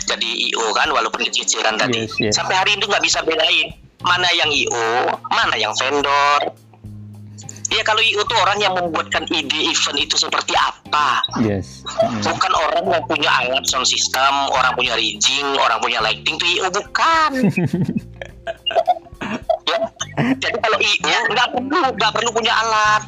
[0.08, 2.04] jadi IO kan walaupun kecil-kecilan tadi.
[2.04, 2.32] Yes, yes.
[2.36, 6.52] Sampai hari ini nggak bisa bedain mana yang IO, mana yang vendor,
[7.72, 11.24] Ya kalau itu orang yang membuatkan ide event itu seperti apa.
[11.40, 11.80] Yes.
[12.04, 12.20] Mm.
[12.20, 16.68] Bukan orang yang punya alat sound system, orang punya rigging, orang punya lighting itu IO
[16.68, 17.30] bukan.
[19.72, 19.78] ya.
[20.36, 23.02] Jadi kalau IO nggak perlu nggak perlu punya alat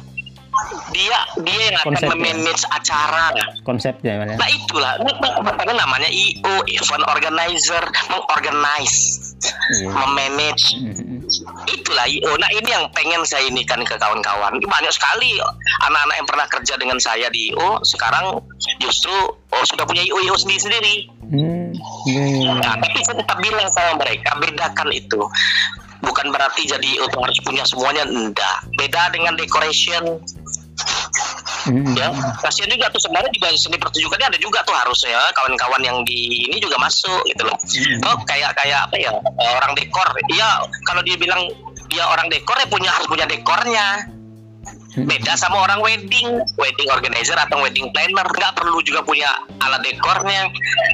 [0.93, 3.33] dia dia yang akan memanage acara.
[3.67, 4.95] Konsepnya mana nah itulah.
[5.43, 9.33] Makanya namanya IO event organizer mengorganize
[9.81, 9.91] yeah.
[9.91, 10.65] memanage.
[10.79, 11.13] Mm-hmm.
[11.65, 14.55] itulah IO nah ini yang pengen saya ini kan ke kawan-kawan.
[14.61, 15.35] Banyak sekali
[15.89, 18.39] anak-anak yang pernah kerja dengan saya di IO sekarang
[18.79, 20.95] justru oh, sudah punya IO IO sendiri sendiri
[21.33, 21.69] mm.
[22.07, 22.55] yeah.
[22.61, 25.21] nah, tapi saya tetap bilang sama mereka bedakan itu.
[26.05, 28.05] Bukan berarti jadi itu harus punya semuanya.
[28.05, 28.69] Enggak.
[28.77, 30.21] Beda dengan decoration
[31.65, 31.97] Hmm.
[31.97, 32.13] Ya,
[32.45, 36.61] kasihan juga tuh sebenarnya juga seni pertunjukannya ada juga tuh harusnya kawan-kawan yang di ini
[36.61, 37.57] juga masuk gitu loh.
[37.57, 38.05] Hmm.
[38.05, 39.11] Oh kayak kayak apa ya
[39.57, 40.05] orang dekor.
[40.29, 41.41] Iya kalau dia bilang
[41.89, 44.05] dia orang dekor ya punya harus punya dekornya.
[44.95, 45.11] Hmm.
[45.11, 49.27] Beda sama orang wedding, wedding organizer atau wedding planner nggak perlu juga punya
[49.59, 50.47] alat dekornya,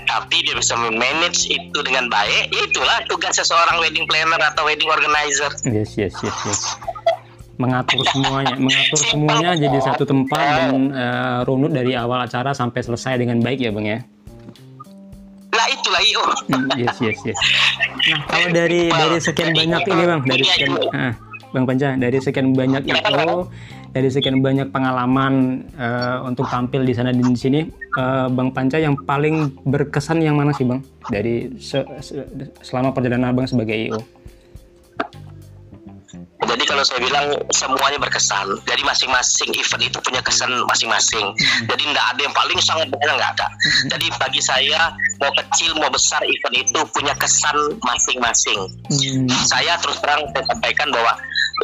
[0.10, 2.50] tapi dia bisa manage itu dengan baik.
[2.50, 5.54] Itulah tugas seseorang wedding planner atau wedding organizer.
[5.70, 6.62] Yes yes yes yes
[7.62, 13.22] mengatur semuanya, mengatur semuanya jadi satu tempat dan uh, runut dari awal acara sampai selesai
[13.22, 14.00] dengan baik ya bang ya.
[15.52, 16.24] Lah itulah iyo.
[16.50, 17.38] Hmm, yes yes yes.
[18.10, 21.14] Nah kalau dari dari sekian banyak ini bang, dari sekian, ah,
[21.54, 23.28] bang Panca, dari sekian banyak itu,
[23.92, 27.62] dari sekian banyak pengalaman uh, untuk tampil di sana dan di sini,
[28.00, 30.80] uh, bang Panca yang paling berkesan yang mana sih bang?
[31.12, 32.24] Dari se, se,
[32.64, 34.00] selama perjalanan abang sebagai IO?
[36.42, 38.58] Jadi kalau saya bilang semuanya berkesan.
[38.66, 41.26] Jadi masing-masing event itu punya kesan masing-masing.
[41.38, 41.66] Hmm.
[41.70, 43.48] Jadi tidak ada yang paling sangat benar nggak ada.
[43.48, 43.88] Hmm.
[43.94, 44.90] Jadi bagi saya
[45.22, 48.60] mau kecil mau besar event itu punya kesan masing-masing.
[48.90, 49.30] Hmm.
[49.46, 51.14] Saya terus terang saya sampaikan bahwa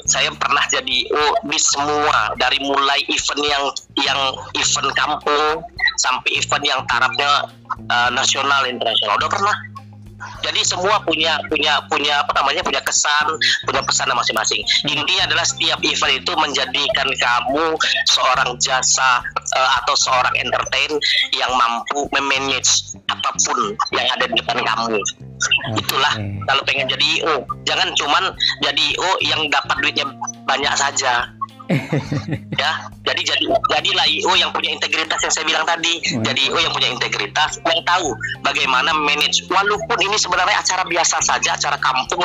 [0.06, 3.64] saya pernah jadi oh, di semua dari mulai event yang
[3.98, 4.20] yang
[4.54, 5.66] event kampung
[5.98, 7.50] sampai event yang tarafnya
[7.90, 9.56] uh, nasional internasional udah pernah
[10.42, 13.26] jadi semua punya punya punya apa namanya punya kesan
[13.70, 14.62] punya pesan masing-masing.
[14.90, 17.66] Intinya adalah setiap event itu menjadikan kamu
[18.10, 19.22] seorang jasa
[19.54, 20.92] uh, atau seorang entertain
[21.38, 24.98] yang mampu memanage apa pun yang ada di depan kamu.
[25.78, 26.14] Itulah
[26.50, 28.34] kalau pengen jadi IO jangan cuman
[28.66, 30.06] jadi IO yang dapat duitnya
[30.50, 31.30] banyak saja
[32.62, 32.72] ya
[33.04, 36.00] jadi jadi jadilah IO yang punya integritas yang saya bilang tadi.
[36.04, 38.12] Jadi IO yang punya integritas yang tahu
[38.44, 39.48] bagaimana manage.
[39.48, 42.20] Walaupun ini sebenarnya acara biasa saja acara kampung.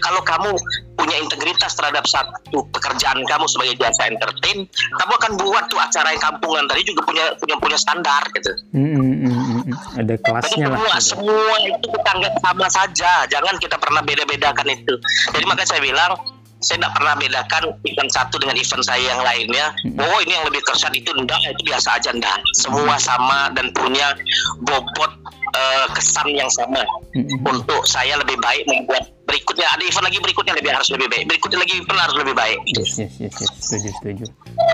[0.00, 0.52] Kalau kamu
[0.96, 6.22] punya integritas terhadap satu pekerjaan kamu sebagai jasa entertain kamu akan buat tuh acara yang
[6.22, 8.52] kampungan tadi juga punya punya punya standar gitu.
[8.70, 9.98] Mm -hmm.
[9.98, 10.78] ada kelasnya Jadi lah.
[10.78, 13.12] semua, semua itu kita anggap sama saja.
[13.26, 14.94] Jangan kita pernah beda-bedakan itu.
[15.34, 16.12] Jadi makanya saya bilang
[16.62, 19.66] saya tidak pernah bedakan event satu dengan event saya yang lainnya.
[19.84, 19.98] Hmm.
[19.98, 22.38] Oh ini yang lebih kersat itu enggak, itu biasa aja enggak.
[22.54, 24.14] Semua sama dan punya
[24.62, 25.12] bobot
[25.58, 26.80] uh, kesan yang sama.
[27.12, 27.26] Hmm.
[27.42, 31.24] Untuk saya lebih baik membuat berikutnya ada event lagi berikutnya lebih harus lebih baik.
[31.28, 32.58] Berikutnya lagi event harus lebih baik.
[32.78, 33.50] Yes, yes, yes, yes.
[33.58, 34.24] setuju, setuju.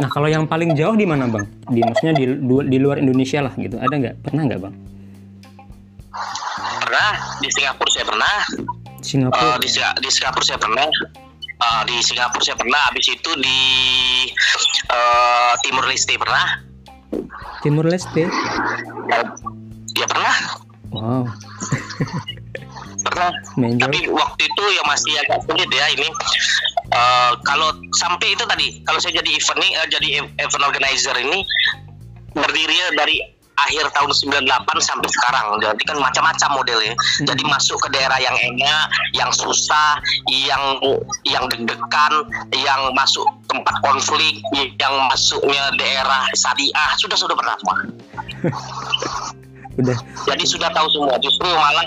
[0.04, 1.46] Nah kalau yang paling jauh di mana bang?
[1.72, 2.24] Di maksudnya di,
[2.68, 3.80] di luar Indonesia lah gitu.
[3.80, 4.14] Ada nggak?
[4.22, 4.74] Pernah nggak bang?
[6.84, 8.36] Pernah di Singapura saya pernah.
[8.98, 9.54] Singapura.
[9.54, 9.68] Uh, di,
[10.02, 10.86] di Singapura saya pernah
[11.62, 13.60] uh, di Singapura saya pernah habis itu di
[14.90, 16.62] uh, Timur Leste pernah.
[17.62, 18.30] Timur Leste?
[19.98, 20.36] Ya pernah.
[20.94, 21.24] Wow.
[22.98, 23.30] Pernah.
[23.54, 23.88] Menjol.
[23.88, 26.08] tapi waktu itu ya masih agak sulit ya ini.
[26.90, 30.08] Uh, kalau sampai itu tadi kalau saya jadi event nih uh, jadi
[30.40, 31.46] event organizer ini
[32.34, 33.16] berdiri dari
[33.66, 34.44] akhir tahun 98
[34.78, 35.46] sampai sekarang.
[35.58, 36.94] Jadi kan macam-macam modelnya.
[36.94, 37.26] Hmm.
[37.26, 39.98] Jadi masuk ke daerah yang enak, yang susah,
[40.30, 40.62] yang
[41.26, 42.14] yang deg-degan,
[42.54, 47.76] yang masuk tempat konflik, yang masuknya daerah syariah, sudah sudah pernah semua.
[49.80, 49.98] udah.
[50.26, 51.14] Jadi sudah tahu semua.
[51.22, 51.86] Justru malah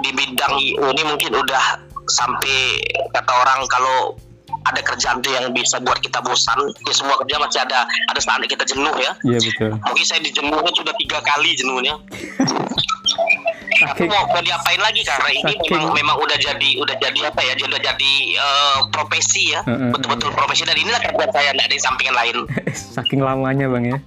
[0.00, 1.64] di bidang IO ini mungkin udah
[2.10, 2.82] sampai
[3.14, 4.18] kata orang kalau
[4.66, 6.58] ada kerjaan tuh yang bisa buat kita bosan.
[6.84, 9.12] Ya semua kerja masih ada ada saatnya kita jenuh ya.
[9.24, 9.70] Iya betul.
[9.80, 11.94] Mungkin saya dijenuhnya sudah tiga kali jenuhnya.
[13.80, 15.72] Tapi mau, mau diapain lagi karena ini Saking.
[15.72, 19.64] memang memang udah jadi udah jadi apa ya udah jadi uh, profesi ya.
[19.64, 20.68] Betul-betul profesi.
[20.68, 22.36] Dan inilah kerjaan saya tidak ada di sampingan lain.
[22.96, 23.98] Saking lamanya bang ya.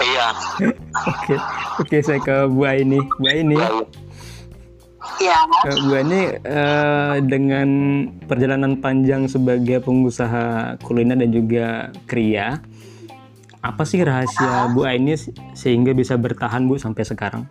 [0.00, 0.26] Iya.
[1.12, 1.36] Oke.
[1.80, 3.68] Oke saya ke Bu ini Bu ini ya,
[5.20, 5.38] ya.
[5.66, 5.72] Ya.
[5.82, 7.68] Bu Ani uh, dengan
[8.26, 11.66] perjalanan panjang sebagai pengusaha kuliner dan juga
[12.06, 12.62] kria,
[13.62, 15.14] apa sih rahasia Bu Aini
[15.54, 17.46] sehingga bisa bertahan Bu sampai sekarang?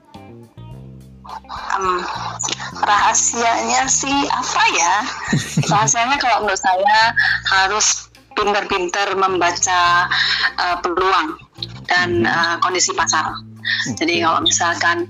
[1.51, 2.03] Um,
[2.83, 4.95] rahasianya sih apa ya?
[5.71, 7.15] Rahasianya kalau menurut saya
[7.47, 10.11] harus pintar-pintar membaca
[10.59, 11.39] uh, peluang
[11.87, 13.31] dan uh, kondisi pasar.
[13.95, 15.07] Jadi kalau misalkan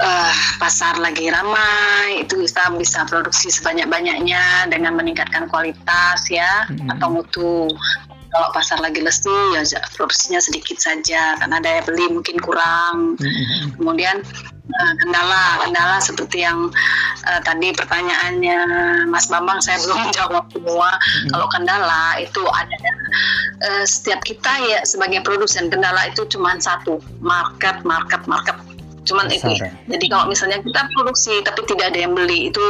[0.00, 6.88] uh, pasar lagi ramai itu kita bisa produksi sebanyak-banyaknya dengan meningkatkan kualitas ya hmm.
[6.96, 7.68] atau mutu
[8.30, 9.62] kalau pasar lagi lesu ya
[9.98, 13.74] produksinya sedikit saja karena daya beli mungkin kurang hmm.
[13.74, 14.22] kemudian
[14.70, 16.70] uh, kendala kendala seperti yang
[17.26, 18.58] uh, tadi pertanyaannya
[19.10, 21.28] Mas Bambang saya belum jawab semua hmm.
[21.34, 22.78] kalau kendala itu ada
[23.66, 28.54] uh, setiap kita ya sebagai produsen kendala itu cuma satu market market market
[29.08, 29.70] cuman Besar, itu ya.
[29.96, 32.64] jadi kalau misalnya kita produksi tapi tidak ada yang beli itu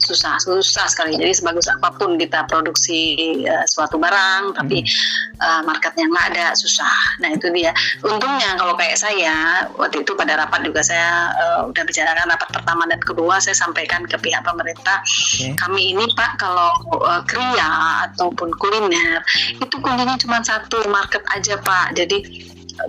[0.00, 5.44] susah susah sekali jadi sebagus apa pun kita produksi uh, suatu barang tapi hmm.
[5.44, 10.40] uh, marketnya nggak ada susah nah itu dia untungnya kalau kayak saya waktu itu pada
[10.40, 15.04] rapat juga saya uh, udah bicarakan rapat pertama dan kedua saya sampaikan ke pihak pemerintah
[15.04, 15.52] okay.
[15.60, 16.72] kami ini pak kalau
[17.04, 19.20] uh, kria ataupun kuliner
[19.60, 22.24] itu kuncinya cuma satu market aja pak jadi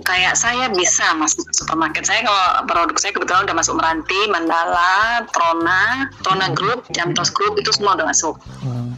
[0.02, 2.06] kayak saya bisa masuk supermarket.
[2.06, 7.70] Saya kalau produk saya kebetulan udah masuk Meranti, Mandala, Trona, Trona Group, Jamtos Group itu
[7.74, 8.36] semua udah masuk.
[8.66, 8.92] Nah,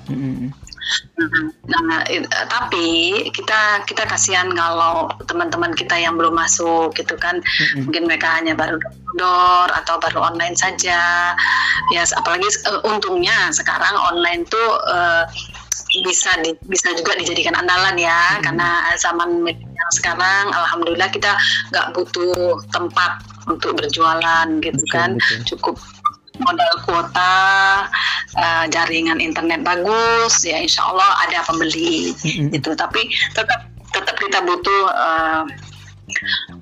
[1.68, 2.88] nah it, tapi
[3.34, 7.84] kita kita kasihan kalau teman-teman kita yang belum masuk gitu kan, mm-hmm.
[7.84, 8.80] mungkin mereka hanya baru
[9.18, 11.32] door atau baru online saja.
[11.92, 15.24] Ya, apalagi uh, untungnya sekarang online tuh uh,
[16.04, 18.42] bisa di, bisa juga dijadikan andalan ya hmm.
[18.44, 18.68] karena
[19.00, 21.32] zaman yang sekarang alhamdulillah kita
[21.72, 25.40] nggak butuh tempat untuk berjualan gitu betul, kan betul.
[25.54, 25.74] cukup
[26.42, 27.36] modal kuota
[28.38, 32.54] uh, jaringan internet bagus ya insya Allah ada pembeli hmm.
[32.54, 35.42] gitu tapi tetap tetap kita butuh uh,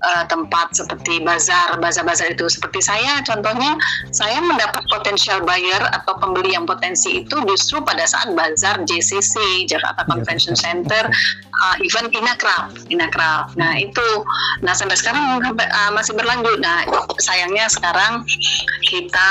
[0.02, 2.46] uh, tempat seperti bazar, bazar-bazar itu.
[2.48, 3.76] Seperti saya contohnya
[4.12, 10.04] saya mendapat potensial buyer atau pembeli yang potensi itu justru pada saat bazar JCC Jakarta
[10.04, 11.04] iya, Convention Center
[11.62, 14.08] uh, event Inakraf Inakraf nah itu.
[14.64, 16.58] Nah sampai sekarang uh, masih berlanjut.
[16.60, 16.84] Nah
[17.20, 18.24] sayangnya sekarang
[18.86, 19.30] kita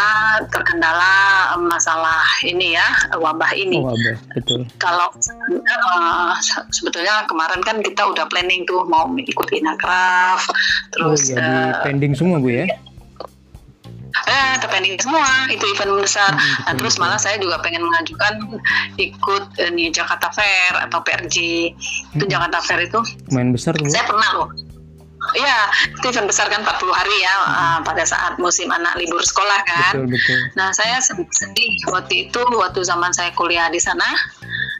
[0.51, 3.79] terkendala masalah ini ya wabah ini.
[3.79, 4.61] Oh, wabah, betul.
[4.81, 5.07] kalau
[5.65, 6.33] uh,
[6.71, 10.54] sebetulnya kemarin kan kita udah planning tuh mau ikut Inakraf
[10.93, 12.65] terus oh, iya, uh, pending semua bu ya
[14.25, 18.33] eh terpending semua itu event besar hmm, nah, terus malah saya juga pengen mengajukan
[18.95, 21.35] ikut ini Jakarta Fair atau PRJ
[21.75, 22.15] hmm.
[22.17, 22.99] itu Jakarta Fair itu
[23.35, 24.49] main besar tuh saya pernah loh
[25.33, 25.57] Iya,
[25.89, 27.49] itu event besar kan 40 hari ya hmm.
[27.49, 30.05] uh, pada saat musim anak libur sekolah kan.
[30.05, 30.37] Betul, betul.
[30.53, 34.05] Nah, saya sedih waktu itu waktu zaman saya kuliah di sana.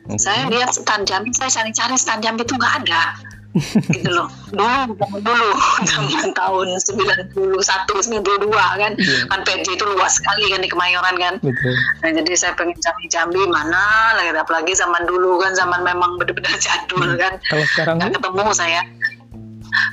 [0.06, 0.22] Okay.
[0.22, 3.18] Saya lihat stand jam, saya cari-cari stand jam itu nggak ada
[3.96, 4.28] gitu loh.
[4.52, 5.50] Dulu dulu.
[5.88, 8.92] Zaman tahun 91 92 kan.
[9.00, 9.26] Yeah.
[9.32, 11.34] kan PJ itu luas sekali kan di Kemayoran kan.
[11.40, 11.76] Betul.
[12.04, 15.56] Nah, jadi saya pengen cari Jambi mana lagi apalagi zaman dulu kan.
[15.56, 17.20] Zaman memang benar-benar jadul hmm.
[17.20, 17.34] kan.
[17.48, 18.82] Kalau sekarang Gak ketemu saya.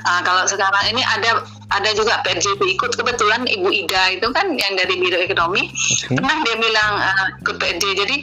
[0.07, 2.91] Uh, kalau sekarang ini ada ada juga PJP ikut.
[2.99, 5.71] Kebetulan Ibu Ida itu kan yang dari Biro Ekonomi.
[5.71, 6.19] Okay.
[6.19, 8.15] pernah dia bilang uh, ikut PJ jadi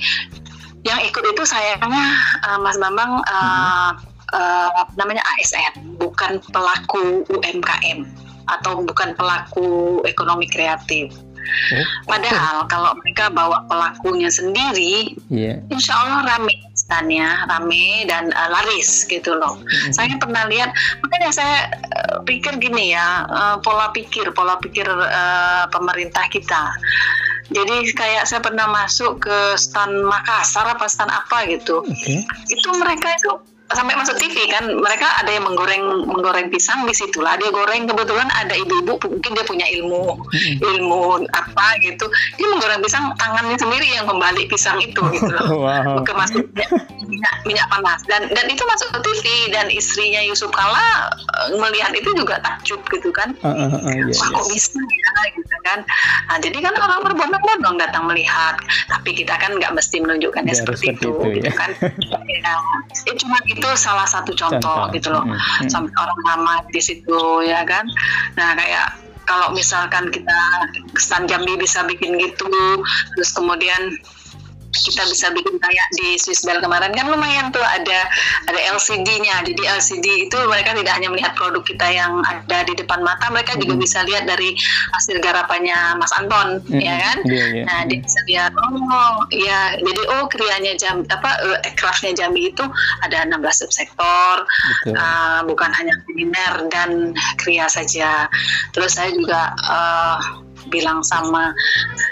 [0.80, 8.06] yang ikut itu sayangnya uh, Mas Bambang uh, hmm uh, namanya ASN, bukan pelaku UMKM
[8.50, 11.14] atau bukan pelaku ekonomi kreatif.
[11.50, 11.86] Oh.
[12.06, 15.58] Padahal kalau mereka bawa pelakunya sendiri, yeah.
[15.72, 19.58] insya Allah rame standnya, rame dan uh, laris gitu loh.
[19.58, 19.92] Mm-hmm.
[19.94, 20.70] Saya pernah lihat,
[21.02, 26.70] makanya saya uh, pikir gini ya, uh, pola pikir, pola pikir uh, pemerintah kita.
[27.50, 32.22] Jadi kayak saya pernah masuk ke stand Makassar apa stand apa gitu, okay.
[32.46, 37.38] itu mereka itu sampai masuk TV kan mereka ada yang menggoreng menggoreng pisang di situlah
[37.38, 40.18] dia goreng kebetulan ada ibu-ibu mungkin dia punya ilmu
[40.58, 42.06] ilmu apa gitu.
[42.38, 45.48] Dia menggoreng pisang tangannya sendiri yang membalik pisang itu gitu loh.
[45.60, 46.02] Wow.
[46.02, 46.66] ke masuknya
[47.04, 48.00] minyak minyak panas.
[48.08, 51.12] Dan dan itu masuk ke TV dan istrinya Yusuf Kala
[51.46, 53.36] eh, melihat itu juga takjub gitu kan.
[53.44, 55.84] Uh, uh, uh, yeah, wah kok bisa ya gitu kan.
[56.32, 58.56] Nah, jadi kan orang berbondong-bondong datang melihat.
[58.88, 61.54] Tapi kita kan nggak mesti menunjukkannya ya, seperti, seperti itu, itu gitu ya.
[61.54, 61.70] kan.
[62.30, 62.54] Ya,
[63.06, 64.94] ya cuma itu itu salah satu contoh, contoh.
[64.96, 65.68] gitu loh hmm.
[65.68, 67.84] sampai orang lama di situ ya kan
[68.34, 68.96] nah kayak
[69.28, 70.40] kalau misalkan kita
[70.98, 72.50] stand Jambi bisa bikin gitu
[73.14, 73.94] terus kemudian
[74.70, 78.06] kita bisa bikin kayak di Swiss Bell kemarin kan lumayan tuh ada
[78.46, 79.42] ada LCD-nya.
[79.46, 83.58] Jadi LCD itu mereka tidak hanya melihat produk kita yang ada di depan mata, mereka
[83.58, 84.54] juga bisa lihat dari
[84.94, 86.80] hasil garapannya Mas Anton, mm-hmm.
[86.80, 87.18] ya kan?
[87.26, 87.66] Yeah, yeah.
[87.66, 92.64] Nah, dia bisa lihat oh ya jadi oh krianya jam apa uh, craftnya Jambi itu
[93.02, 94.46] ada 16 subsektor,
[94.94, 98.30] uh, bukan hanya kuliner dan kria saja.
[98.70, 100.18] Terus saya juga uh,
[100.68, 101.56] bilang sama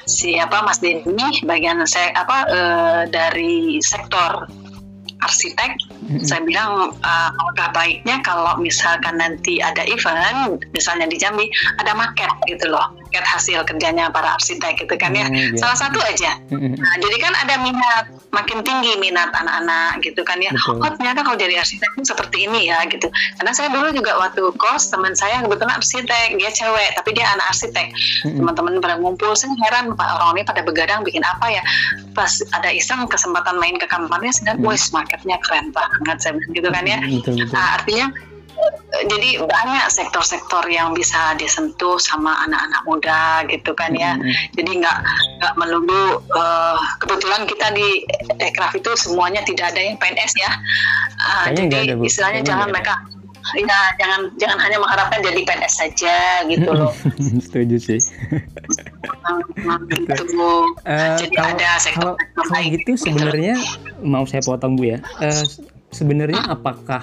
[0.09, 4.49] siapa Mas Denny bagian saya apa uh, dari sektor
[5.19, 6.23] arsitek mm-hmm.
[6.23, 11.47] saya bilang uh, alangkah baiknya kalau misalkan nanti ada event misalnya di Jambi
[11.83, 15.57] ada market gitu loh market hasil kerjanya para arsitek gitu kan ya mm, yeah.
[15.57, 16.77] salah satu aja mm-hmm.
[16.77, 18.05] nah, jadi kan ada minat
[18.37, 20.85] makin tinggi minat anak-anak gitu kan ya Betul.
[20.85, 23.09] oh ternyata kalau jadi arsitek itu seperti ini ya gitu
[23.41, 27.49] karena saya dulu juga waktu kos teman saya kebetulan arsitek dia cewek tapi dia anak
[27.49, 27.89] arsitek
[28.29, 31.63] teman-teman pada ngumpul saya heran pak orang ini pada begadang bikin apa ya
[32.13, 34.69] pas ada iseng kesempatan main ke kamarnya mm-hmm.
[34.69, 37.57] wes marketnya keren banget saya bilang gitu kan ya betul, betul.
[37.57, 38.07] Nah, artinya
[38.89, 44.17] jadi banyak sektor-sektor yang bisa disentuh sama anak-anak muda gitu kan ya.
[44.17, 44.33] Hmm.
[44.57, 44.99] Jadi nggak
[45.39, 48.03] nggak melulu uh, kebetulan kita di
[48.41, 50.53] Ekraf itu semuanya tidak ada yang PNS ya.
[51.21, 52.95] Uh, jadi ada, istilahnya Kayaknya jangan mereka
[53.57, 56.17] ya jangan jangan hanya mengharapkan jadi PNS saja
[56.49, 56.93] gitu loh.
[57.45, 58.01] Setuju sih.
[59.93, 60.25] gitu.
[60.85, 63.55] Uh, jadi kalau, ada sektor, kalau, kalau gitu sebenarnya
[64.01, 64.99] mau saya potong Bu ya.
[65.21, 65.45] Uh,
[65.93, 67.01] sebenarnya apakah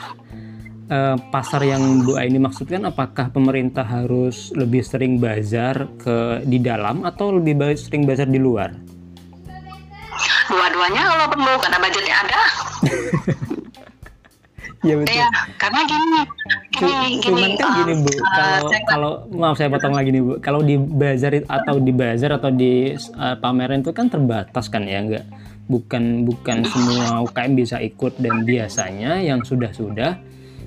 [0.89, 7.05] uh, pasar yang Bu ini maksudkan apakah pemerintah harus lebih sering bazar ke di dalam
[7.05, 8.73] atau lebih sering bazar di luar?
[10.45, 12.41] Dua-duanya kalau perlu karena budgetnya ada.
[14.85, 15.17] Iya betul.
[15.17, 15.27] Ya,
[15.57, 16.19] karena gini,
[16.77, 20.37] gini, Cuman kan gini bu, uh, kalau uh, kalau maaf saya potong lagi nih bu,
[20.37, 25.01] kalau di bazar atau di bazar atau di uh, pameran itu kan terbatas kan ya
[25.01, 25.25] enggak?
[25.65, 30.21] Bukan bukan semua UKM bisa ikut dan biasanya yang sudah sudah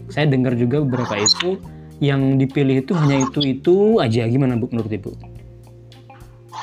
[0.09, 1.61] saya dengar juga beberapa itu
[1.99, 5.11] yang dipilih itu hanya itu itu aja gimana bu menurut ibu?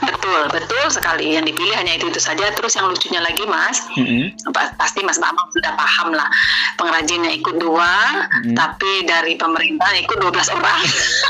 [0.02, 1.38] Betul, betul sekali.
[1.38, 2.52] Yang dipilih hanya itu itu saja.
[2.52, 4.52] Terus yang lucunya lagi, Mas, mm-hmm.
[4.78, 6.28] pasti Mas Bambang sudah paham lah.
[6.76, 8.56] Pengrajinnya ikut dua, mm-hmm.
[8.56, 10.82] tapi dari pemerintah ikut 12 orang.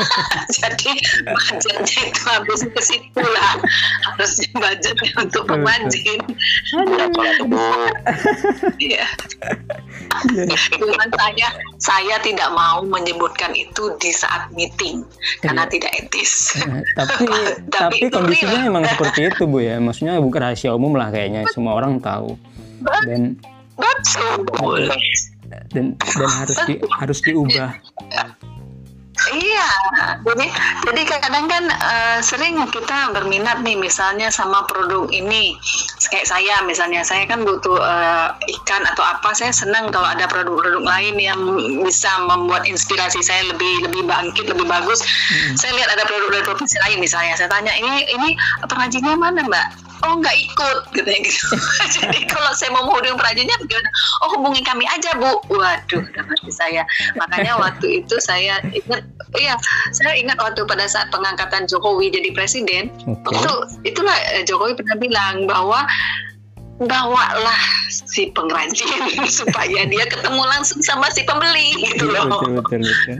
[0.59, 0.91] Jadi
[1.29, 3.53] budgetnya itu habis ke situ lah.
[4.11, 6.19] Harusnya budgetnya untuk pengrajin.
[8.81, 9.05] Iya.
[10.75, 11.47] Cuman saya
[11.79, 15.03] saya tidak mau menyebutkan itu di saat meeting
[15.43, 15.71] karena iya.
[15.71, 16.55] tidak etis.
[16.59, 17.25] Eh, tapi
[17.69, 19.79] tapi kondisinya sebenarnya emang seperti itu bu ya.
[19.79, 22.35] Maksudnya bukan rahasia umum lah kayaknya semua orang tahu.
[23.07, 23.37] dan
[25.75, 27.71] dan dan harus di harus diubah
[29.35, 29.69] iya.
[30.23, 30.47] Jadi
[30.87, 35.59] jadi kadang kan uh, sering kita berminat nih misalnya sama produk ini.
[36.09, 40.83] Kayak saya misalnya saya kan butuh uh, ikan atau apa saya senang kalau ada produk-produk
[40.85, 41.39] lain yang
[41.83, 45.01] bisa membuat inspirasi saya lebih lebih bangkit lebih bagus.
[45.05, 45.57] Hmm.
[45.57, 47.33] saya lihat ada produk dari provinsi lain misalnya.
[47.35, 48.29] Saya tanya ini ini
[48.65, 51.45] pengrajinnya mana mbak oh nggak ikut gitu ya gitu.
[51.99, 53.89] Jadi kalau saya mau menghubungi perajinnya bagaimana
[54.23, 55.31] oh hubungi kami aja bu.
[55.49, 56.83] Waduh mati saya.
[57.17, 59.03] Makanya waktu itu saya ingat
[59.37, 59.57] iya
[59.91, 63.35] saya ingat waktu pada saat pengangkatan Jokowi jadi presiden okay.
[63.35, 63.53] itu
[63.83, 65.83] itulah eh, Jokowi pernah bilang bahwa
[66.75, 69.07] bawalah si pengrajin
[69.39, 72.27] supaya dia ketemu langsung sama si pembeli gitu loh.
[72.27, 73.17] Betul betul betul.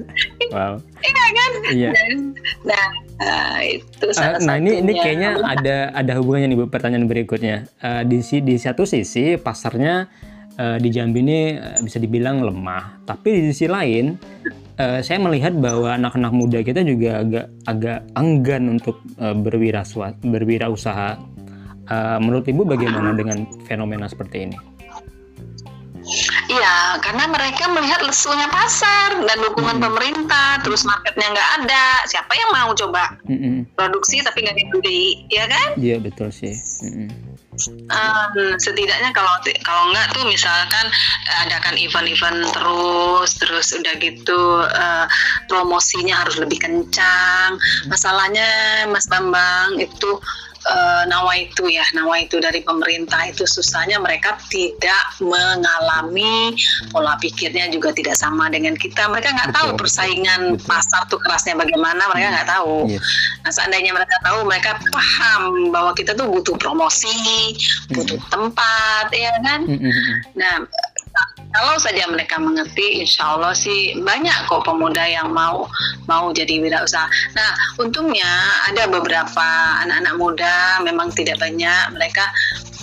[0.51, 0.73] Wow.
[1.05, 1.51] iya kan?
[1.71, 1.91] Iya.
[2.67, 2.85] Nah,
[3.23, 7.67] uh, itu salah uh, Nah, ini ini kayaknya ada ada hubungannya nih Bu pertanyaan berikutnya.
[7.79, 10.11] Uh, di di satu sisi pasarnya
[10.59, 11.39] uh, di Jambi ini
[11.79, 14.19] bisa dibilang lemah, tapi di sisi lain
[14.79, 21.34] uh, saya melihat bahwa anak-anak muda kita juga agak agak enggan untuk uh, berwirausaha berwirausaha
[21.85, 24.57] Uh, menurut Ibu bagaimana dengan fenomena seperti ini?
[26.45, 29.85] Iya, karena mereka melihat lesunya pasar dan dukungan hmm.
[29.89, 33.73] pemerintah, terus marketnya nggak ada, siapa yang mau coba hmm.
[33.73, 35.73] produksi tapi nggak dibeli, ya kan?
[35.81, 36.53] Iya betul sih.
[36.85, 37.09] Hmm.
[37.87, 39.31] Um, setidaknya kalau
[39.63, 40.85] kalau nggak tuh misalkan
[41.47, 45.07] adakan event-event terus terus udah gitu uh,
[45.47, 47.55] promosinya harus lebih kencang
[47.87, 48.43] masalahnya
[48.91, 50.19] Mas Bambang itu
[50.65, 56.57] uh, nawa itu ya nawa itu dari pemerintah itu susahnya mereka tidak mengalami
[56.89, 60.67] pola pikirnya juga tidak sama dengan kita mereka nggak tahu persaingan betul.
[60.67, 63.05] pasar tuh kerasnya bagaimana mereka nggak tahu yes.
[63.45, 67.55] nah seandainya mereka tahu mereka paham bahwa kita tuh butuh promosi
[67.93, 68.29] butuh mm.
[68.33, 70.15] tempat ya kan mm -hmm.
[70.33, 70.55] nah
[71.55, 75.65] kalau saja mereka mengerti, insya Allah sih banyak kok pemuda yang mau
[76.05, 77.07] mau jadi wirausaha.
[77.31, 78.27] Nah, untungnya
[78.67, 79.47] ada beberapa
[79.87, 82.27] anak-anak muda, memang tidak banyak mereka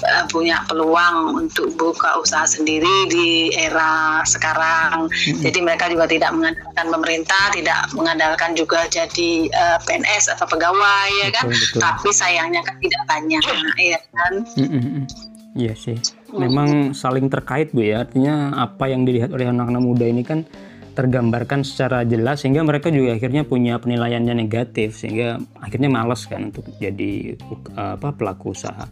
[0.08, 5.06] uh, punya peluang untuk buka usaha sendiri di era sekarang.
[5.12, 5.40] Hmm.
[5.44, 11.08] Jadi mereka juga tidak mengandalkan pemerintah, tidak mengandalkan juga jadi uh, eh, PNS atau pegawai,
[11.22, 11.46] ya kan?
[11.52, 11.80] Betul.
[11.80, 13.42] Tapi sayangnya kan tidak banyak,
[13.78, 14.32] ya kan?
[14.56, 15.04] Hmm.
[15.52, 16.00] Iya sih,
[16.32, 18.08] memang saling terkait bu ya.
[18.08, 20.48] Artinya apa yang dilihat oleh anak-anak muda ini kan
[20.92, 26.64] tergambarkan secara jelas sehingga mereka juga akhirnya punya penilaiannya negatif sehingga akhirnya males kan untuk
[26.80, 27.36] jadi
[27.76, 28.88] apa pelaku usaha.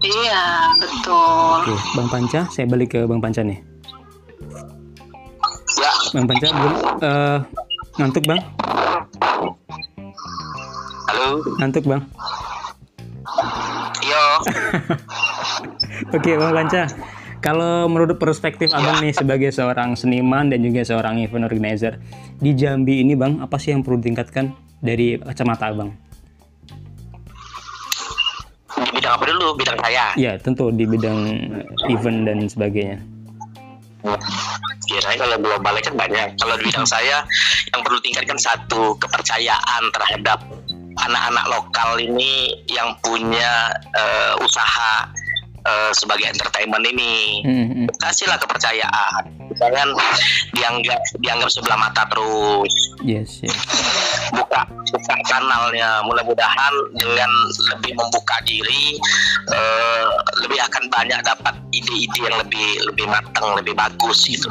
[0.00, 1.58] Iya betul.
[1.66, 3.58] Oke, Bang Panca, saya balik ke Bang Panca nih.
[5.74, 5.92] Ya.
[6.14, 7.38] Bang Panca, belum uh,
[7.98, 8.40] ngantuk bang?
[11.10, 11.42] Halo.
[11.58, 12.02] Ngantuk bang?
[14.00, 14.24] Yo.
[16.16, 16.84] Oke, Bang Panca.
[17.40, 18.76] Kalau menurut perspektif ya.
[18.76, 21.96] Abang nih sebagai seorang seniman dan juga seorang event organizer
[22.36, 24.52] di Jambi ini, Bang, apa sih yang perlu ditingkatkan
[24.84, 25.96] dari kacamata Abang?
[28.76, 29.56] Di bidang apa dulu?
[29.56, 30.04] Bidang saya?
[30.20, 31.18] Ya, tentu di bidang
[31.88, 33.00] event dan sebagainya.
[34.84, 36.28] Kira kalau global kan banyak.
[36.36, 37.24] Kalau di bidang saya
[37.72, 40.44] yang perlu tingkatkan satu kepercayaan terhadap
[40.98, 45.06] anak-anak lokal ini yang punya uh, usaha
[45.66, 47.44] uh, sebagai entertainment ini.
[47.44, 47.86] Mm-hmm.
[48.00, 49.24] kasihlah kepercayaan.
[49.60, 49.88] Jangan
[50.56, 52.72] dianggap dianggap sebelah mata terus.
[53.04, 53.52] Yes, yes.
[54.32, 56.00] buka buka kanalnya.
[56.06, 57.30] Mudah-mudahan dengan
[57.76, 58.96] lebih membuka diri
[59.52, 60.08] uh,
[60.46, 64.48] lebih akan banyak dapat ide-ide yang lebih lebih matang lebih bagus gitu.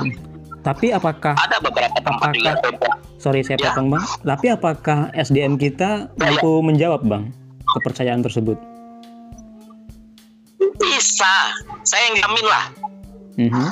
[0.59, 3.75] Tapi apakah ada beberapa tempat apakah, juga sorry saya ya.
[3.75, 4.03] potong bang.
[4.23, 6.65] Tapi apakah SDM kita ya, mampu ya.
[6.65, 7.23] menjawab bang
[7.77, 8.57] kepercayaan tersebut?
[10.79, 11.53] Bisa,
[11.83, 12.65] saya yang jamin lah.
[13.35, 13.69] Mm -hmm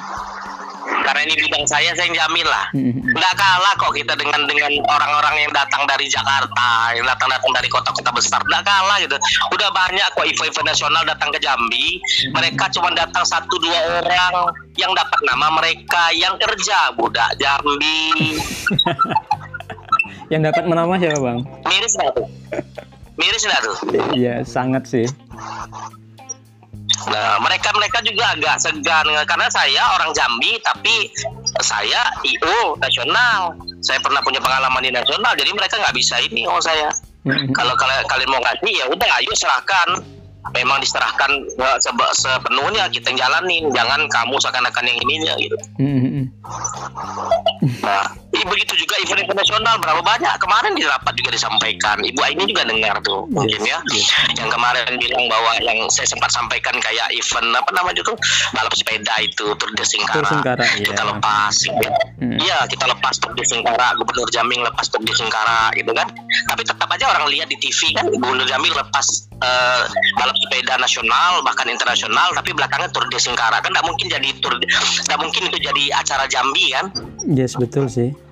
[1.07, 2.67] karena ini bidang saya saya jamin lah.
[2.75, 3.15] Mm-hmm.
[3.15, 7.71] nggak kalah kok kita dengan dengan orang-orang yang datang dari Jakarta yang datang datang dari
[7.71, 8.43] kota-kota besar.
[8.43, 9.15] Nggak kalah gitu.
[9.55, 12.03] Udah banyak kok event-event nasional datang ke Jambi.
[12.35, 16.91] Mereka cuma datang satu dua orang yang dapat nama mereka yang kerja.
[16.99, 18.35] Budak Jambi.
[20.27, 21.39] Yang dapat menama siapa bang?
[21.71, 22.27] Miris nggak tuh?
[23.15, 23.75] Miris nggak tuh?
[24.11, 25.07] Iya sangat sih
[27.05, 31.13] Nah, mereka mereka juga agak segan karena saya orang Jambi tapi
[31.61, 33.53] saya IO nasional.
[33.85, 36.89] Saya pernah punya pengalaman di nasional, jadi mereka nggak bisa ini oh saya.
[37.27, 37.53] Mm-hmm.
[37.53, 39.89] Kalau kalian kalian mau kasih ya udah ayo serahkan.
[40.55, 41.27] Memang diserahkan
[42.15, 45.57] sepenuhnya kita jalanin, jangan kamu seakan-akan yang ininya gitu.
[45.75, 46.23] Mm-hmm.
[47.83, 48.07] Nah,
[48.45, 50.29] begitu juga event internasional berapa banyak?
[50.37, 51.97] Kemarin di rapat juga disampaikan.
[52.03, 53.79] Ibu Aini juga dengar tuh yes, mungkin ya.
[53.89, 54.07] yes.
[54.37, 58.13] yang kemarin bilang bahwa yang saya sempat sampaikan kayak event apa namanya itu?
[58.53, 61.09] Balap sepeda itu Tour de Singkara, Tour Singkara kita iya.
[61.09, 61.91] lepas ya.
[62.21, 62.37] Hmm.
[62.37, 66.07] Iya kita lepas Tour de Singkara Gubernur Jambi lepas Tour de Singkara gitu kan.
[66.53, 69.07] Tapi tetap aja orang lihat di TV kan Gubernur Jambi lepas
[69.41, 69.83] uh,
[70.19, 73.63] balap sepeda nasional bahkan internasional tapi belakangnya Tour de Singkara.
[73.63, 76.85] Kan tidak mungkin jadi Tour tidak mungkin itu jadi acara Jambi kan?
[77.25, 78.26] Yes betul sih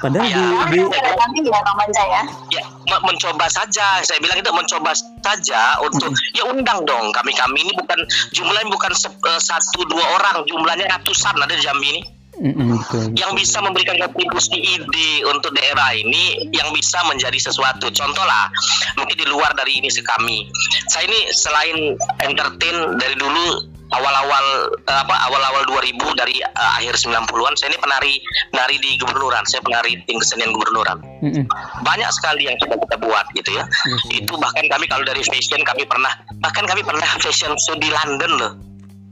[0.00, 2.64] Padahal ya, di, di ya, ya.
[3.04, 4.00] Mencoba saja.
[4.00, 7.36] Saya bilang itu mencoba saja untuk ya undang dong kami.
[7.36, 8.00] Kami ini bukan
[8.32, 10.48] jumlahnya bukan se, uh, satu dua orang.
[10.48, 12.02] Jumlahnya ratusan ada di Jambi ini.
[12.40, 17.92] Mm-hmm, yang bisa memberikan kontribusi ide untuk daerah ini yang bisa menjadi sesuatu.
[17.92, 18.48] Contoh lah
[18.96, 20.48] mungkin di luar dari ini kami.
[20.88, 24.44] Saya ini selain entertain dari dulu awal-awal
[24.86, 28.14] uh, apa awal-awal 2000 dari uh, akhir 90-an saya ini penari
[28.54, 31.44] penari di gubernuran saya penari tim kesenian gubernuran mm-hmm.
[31.82, 34.18] banyak sekali yang sudah kita buat gitu ya mm-hmm.
[34.22, 38.32] itu bahkan kami kalau dari fashion kami pernah bahkan kami pernah fashion show di London
[38.38, 38.52] loh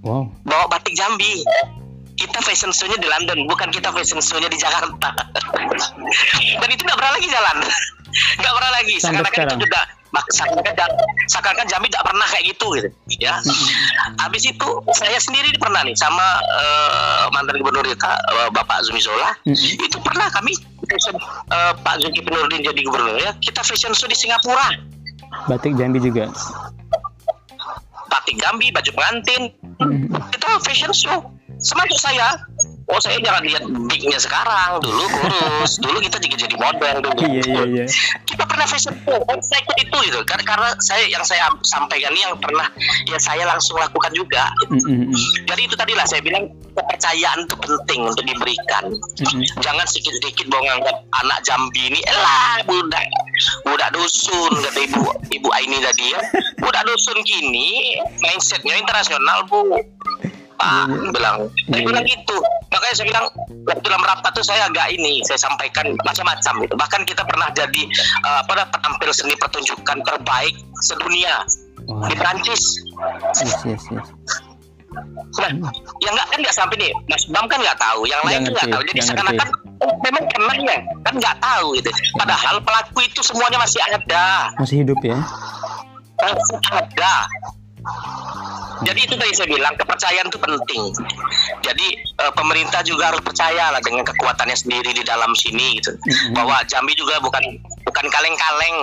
[0.07, 0.25] wow.
[0.47, 1.43] bawa batik Jambi
[2.19, 5.15] kita fashion show-nya di London, bukan kita fashion show-nya di Jakarta.
[6.61, 7.57] Dan itu nggak pernah lagi jalan,
[8.43, 8.95] nggak pernah lagi.
[8.99, 9.85] Sekarang itu sudah
[10.33, 10.91] seakan-akan
[11.29, 12.89] seakan-akan Jambi tidak pernah kayak gitu gitu.
[13.21, 13.39] Ya.
[14.23, 19.37] Habis itu saya sendiri pernah nih sama uh, mantan gubernur kita uh, Bapak Zumi Zola.
[19.45, 19.87] Mm-hmm.
[19.89, 23.33] itu pernah kami uh, Pak Zulkifli Nurdin jadi gubernur ya.
[23.41, 24.73] Kita fashion show di Singapura.
[25.49, 26.33] Batik Jambi juga?
[28.09, 29.43] Batik Jambi baju pengantin.
[29.81, 30.33] Mm-hmm.
[30.33, 31.19] kita fashion show.
[31.59, 32.39] Semasuk saya
[32.89, 33.63] oh saya jangan lihat
[33.93, 37.85] bignya sekarang dulu kurus dulu kita juga jadi model dulu iya, iya, iya.
[38.25, 42.13] kita pernah fashion show oh, saya ikut itu gitu karena, karena saya yang saya sampaikan
[42.17, 42.65] ini yang pernah
[43.05, 44.89] ya saya langsung lakukan juga gitu.
[44.89, 45.13] mm -hmm.
[45.45, 49.43] jadi itu tadi lah saya bilang kepercayaan itu penting untuk diberikan mm -hmm.
[49.61, 53.05] jangan sedikit-sedikit bawa nganggap anak Jambi ini elah budak
[53.69, 56.21] budak dusun kata ibu ibu Aini tadi ya
[56.65, 59.77] budak dusun kini mindsetnya internasional bu
[60.59, 61.15] Pak hmm.
[61.15, 62.37] bilang saya bilang gitu
[62.75, 63.25] makanya saya bilang
[63.65, 67.83] waktu dalam rapat tuh saya agak ini saya sampaikan macam-macam gitu bahkan kita pernah jadi
[68.27, 71.47] uh, apa penampil seni pertunjukan terbaik sedunia
[71.87, 72.11] wow.
[72.11, 72.63] di Prancis
[73.39, 74.09] yes, yes, yes.
[75.39, 75.53] Nah,
[76.03, 78.83] yang nggak kan nggak sampai nih, Mas Bam kan nggak tahu, yang lain nggak tahu.
[78.89, 79.49] Jadi seakan-akan
[79.85, 81.91] oh, memang pernah ya, kan nggak tahu gitu.
[82.17, 84.49] Padahal pelaku itu semuanya masih ada.
[84.59, 85.21] Masih hidup ya?
[86.19, 87.15] Masih ada.
[88.87, 90.83] Jadi itu tadi saya bilang kepercayaan itu penting.
[91.67, 91.87] Jadi
[92.23, 95.99] uh, pemerintah juga harus percaya lah dengan kekuatannya sendiri di dalam sini gitu.
[95.99, 96.35] Mm-hmm.
[96.39, 97.43] Bahwa Jambi juga bukan
[97.83, 98.77] bukan kaleng-kaleng.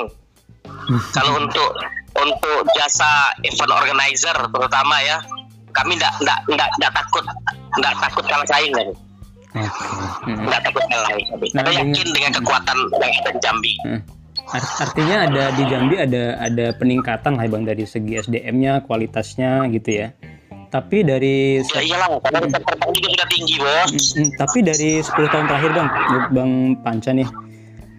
[0.67, 0.99] Mm-hmm.
[1.15, 1.71] Kalau untuk
[2.15, 5.17] untuk jasa event organizer terutama ya,
[5.71, 6.39] kami tidak tidak
[6.75, 7.23] tidak takut
[7.79, 8.89] tidak takut kalah saing kan.
[9.55, 10.51] Mm-hmm.
[10.59, 11.09] takut kalah.
[11.55, 13.73] Nah, Kita yakin dengan kekuatan yang ada di Jambi.
[13.87, 14.01] Mm.
[14.53, 20.07] Artinya ada di Jambi ada ada peningkatan lah bang dari segi SDM-nya, kualitasnya gitu ya.
[20.69, 23.91] Tapi dari ya iyalah, karena juga sudah tinggi bos.
[24.35, 25.87] Tapi dari 10 tahun terakhir bang,
[26.35, 26.51] bang
[26.83, 27.29] Panca nih,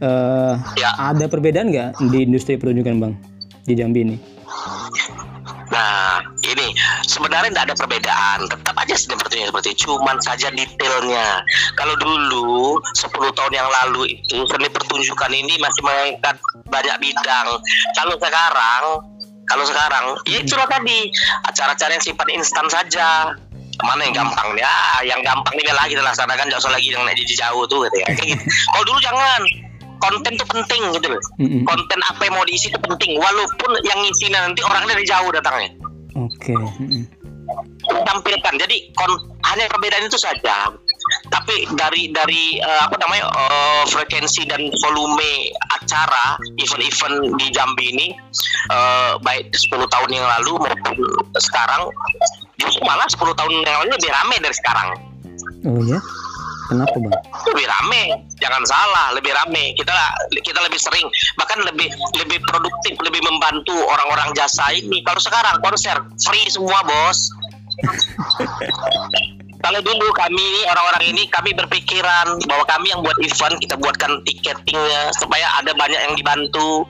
[0.05, 0.91] uh, ya.
[1.01, 3.13] ada perbedaan nggak di industri pertunjukan bang
[3.65, 4.17] di Jambi ini?
[5.73, 6.23] Nah,
[6.53, 6.67] ini
[7.07, 11.43] sebenarnya tidak ada perbedaan, tetap aja seperti seperti cuman saja detailnya.
[11.75, 16.37] Kalau dulu 10 tahun yang lalu itu seni pertunjukan ini masih mengangkat
[16.71, 17.49] banyak bidang.
[17.95, 18.85] Kalau sekarang,
[19.47, 20.99] kalau sekarang, ya itu tadi
[21.47, 23.35] acara-acara yang sifat instan saja.
[23.85, 25.05] Mana yang gampang ya?
[25.05, 28.09] Yang gampang ini lagi kita laksanakan jauh lagi yang naik jauh tuh gitu ya.
[28.17, 28.41] gitu.
[28.73, 29.41] Kalau dulu jangan
[30.01, 31.23] konten itu penting gitu loh.
[31.41, 31.63] Mm-hmm.
[31.69, 35.71] Konten apa yang mau diisi itu penting walaupun yang ngisi nanti orangnya dari jauh datangnya.
[36.17, 36.57] Oke.
[36.57, 37.05] Okay.
[37.87, 38.55] Tampilkan.
[38.57, 40.73] Jadi kon- hanya perbedaan itu saja.
[41.31, 48.07] Tapi dari dari uh, apa namanya uh, frekuensi dan volume acara event-event di Jambi ini
[48.75, 50.97] uh, baik 10 tahun yang lalu maupun
[51.39, 51.93] sekarang
[52.83, 54.89] malah 10 tahun yang lalu lebih ramai dari sekarang.
[55.69, 56.01] Oh ya?
[56.67, 57.15] Kenapa bang?
[57.55, 58.03] Lebih rame,
[58.43, 59.75] jangan salah, lebih rame.
[59.79, 59.95] Kita
[60.43, 61.07] kita lebih sering,
[61.39, 61.89] bahkan lebih
[62.19, 65.03] lebih produktif, lebih membantu orang-orang jasa ini.
[65.07, 65.97] Kalau sekarang konser
[66.27, 67.31] free semua bos.
[69.57, 75.11] Kalau dulu kami orang-orang ini kami berpikiran bahwa kami yang buat event kita buatkan tiketingnya
[75.19, 76.87] supaya ada banyak yang dibantu.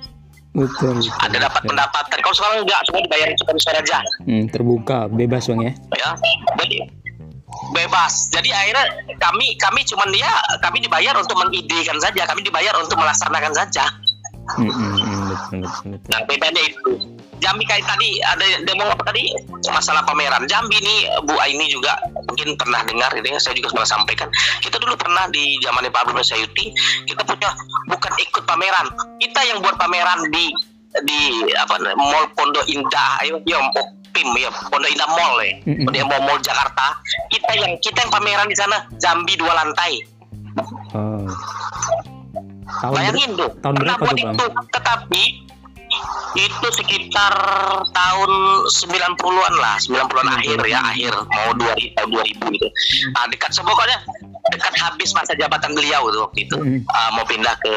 [0.57, 1.01] Betul.
[1.01, 1.71] betul ada dapat betul.
[1.73, 2.19] pendapatan.
[2.21, 3.99] Kalau sekarang enggak, semua dibayar sponsor aja.
[4.25, 5.73] Hmm, terbuka, bebas bang ya.
[5.97, 6.11] Ya,
[6.61, 6.77] jadi
[7.73, 8.31] bebas.
[8.31, 8.87] Jadi akhirnya
[9.19, 10.31] kami kami cuman dia
[10.63, 13.85] kami dibayar untuk mengidekan saja, kami dibayar untuk melaksanakan saja.
[14.57, 15.63] Mm -hmm,
[16.07, 17.17] Nah bedanya itu.
[17.37, 19.29] Jambi kayak tadi ada demo apa tadi
[19.69, 20.49] masalah pameran.
[20.49, 21.93] Jambi ini Bu Aini juga
[22.37, 24.29] mungkin pernah dengar ini saya juga pernah sampaikan
[24.61, 26.69] kita dulu pernah di zamannya Pak Abdul Sayuti
[27.09, 27.49] kita punya
[27.89, 28.87] bukan ikut pameran
[29.17, 30.53] kita yang buat pameran di
[31.05, 31.21] di
[31.57, 33.57] apa Mall Pondok Indah ayo ya
[34.17, 35.53] PIM ya Pondok Indah Mall ya
[35.85, 36.97] Pondok Mall, Mall Jakarta.
[37.29, 40.01] Kita yang kita yang pameran di sana Jambi dua lantai.
[40.97, 41.29] Oh.
[42.67, 45.23] tahun bayangin tuh tahun pernah buat itu tetapi
[46.37, 47.35] itu sekitar
[47.95, 48.31] tahun
[48.69, 52.69] 90-an lah 90-an akhir ya akhir mau 2000 tahun 2000 gitu.
[53.17, 53.99] Nah dekat pokoknya
[54.53, 56.57] dekat habis masa jabatan beliau tuh waktu itu.
[56.85, 57.75] Uh, mau pindah ke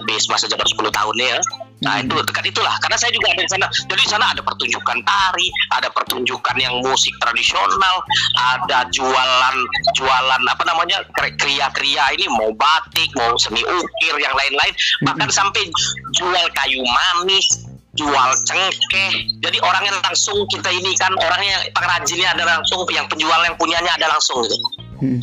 [0.00, 1.36] habis masa jabatan 10 tahun ya
[1.82, 3.66] Nah itu dekat itulah karena saya juga ada di sana.
[3.70, 8.02] Jadi di sana ada pertunjukan tari, ada pertunjukan yang musik tradisional,
[8.38, 9.56] ada jualan
[9.98, 15.66] jualan apa namanya kria-kria ini mau batik, mau seni ukir yang lain-lain, bahkan sampai
[16.14, 17.46] jual kayu manis,
[17.92, 19.12] jual cengkeh.
[19.44, 24.08] Jadi orangnya langsung kita ini kan orangnya pengrajinnya ada langsung, yang penjual yang punyanya ada
[24.08, 24.56] langsung gitu.
[25.02, 25.18] Hmm.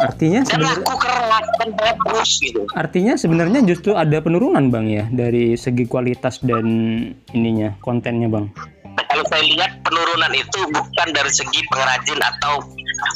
[0.00, 2.64] Artinya dan keras dan bagus gitu.
[2.72, 6.64] Artinya sebenarnya justru ada penurunan bang ya dari segi kualitas dan
[7.36, 8.48] ininya kontennya bang.
[9.10, 12.62] Kalau saya lihat penurunan itu bukan dari segi pengrajin atau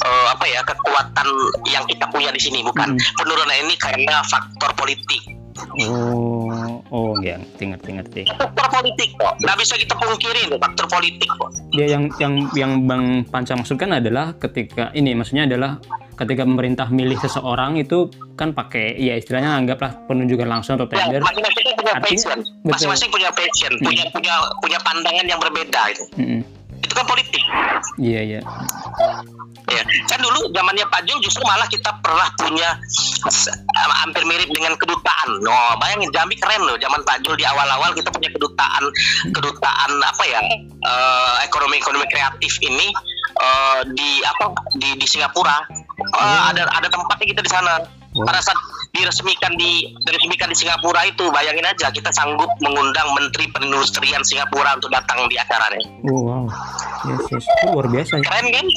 [0.05, 1.27] uh, apa ya kekuatan
[1.67, 2.93] yang kita punya di sini bukan.
[2.93, 3.01] Hmm.
[3.19, 5.44] Penurunan ini karena faktor politik
[5.87, 8.21] Oh, oh ya, ngerti ngerti ngerti.
[8.27, 11.49] Faktor politik kok, nggak bisa kita pungkiri itu faktor politik kok.
[11.71, 15.79] Ya yang yang yang Bang Panca maksudkan adalah ketika ini maksudnya adalah
[16.15, 18.07] ketika pemerintah milih seseorang itu
[18.39, 21.19] kan pakai ya istilahnya anggaplah penunjukan langsung atau ya, tender.
[21.19, 23.85] Ya, masing-masing punya passion, masing-masing punya passion, hmm.
[23.87, 26.03] punya punya punya pandangan yang berbeda itu.
[26.15, 26.41] Hmm.
[26.95, 27.43] Itu kan politik.
[27.99, 28.41] Iya iya.
[29.67, 32.79] Ya kan dulu zamannya Pak Jul justru malah kita pernah punya
[33.99, 35.43] hampir mirip dengan kedutaan.
[35.43, 38.83] No bayangin Jambi keren loh zaman Pak Jul di awal-awal kita punya kedutaan
[39.35, 40.39] kedutaan apa ya
[40.87, 42.95] uh, ekonomi ekonomi kreatif ini
[43.43, 45.67] uh, di apa di di Singapura.
[46.15, 47.83] Uh, ada ada tempatnya kita di sana
[48.23, 48.55] pada saat
[48.95, 54.87] diresmikan di diresmikan di Singapura itu bayangin aja kita sanggup mengundang Menteri Perindustrian Singapura untuk
[54.87, 55.83] datang di acaranya.
[56.07, 56.45] Oh, wow,
[57.11, 57.45] yes, yes.
[57.67, 58.23] luar biasa.
[58.23, 58.67] Keren kan?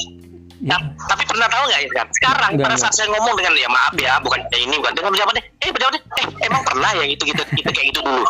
[0.59, 0.75] Ya.
[0.75, 2.07] Nah, tapi pernah tahu nggak ya kan?
[2.11, 5.11] Sekarang enggak, pada saat saya ngomong dengan dia, maaf ya, bukan ya ini bukan dengan
[5.15, 5.45] pejabat deh.
[5.63, 8.27] Eh pejabat deh, eh emang pernah ya itu gitu kita kayak gitu dulu.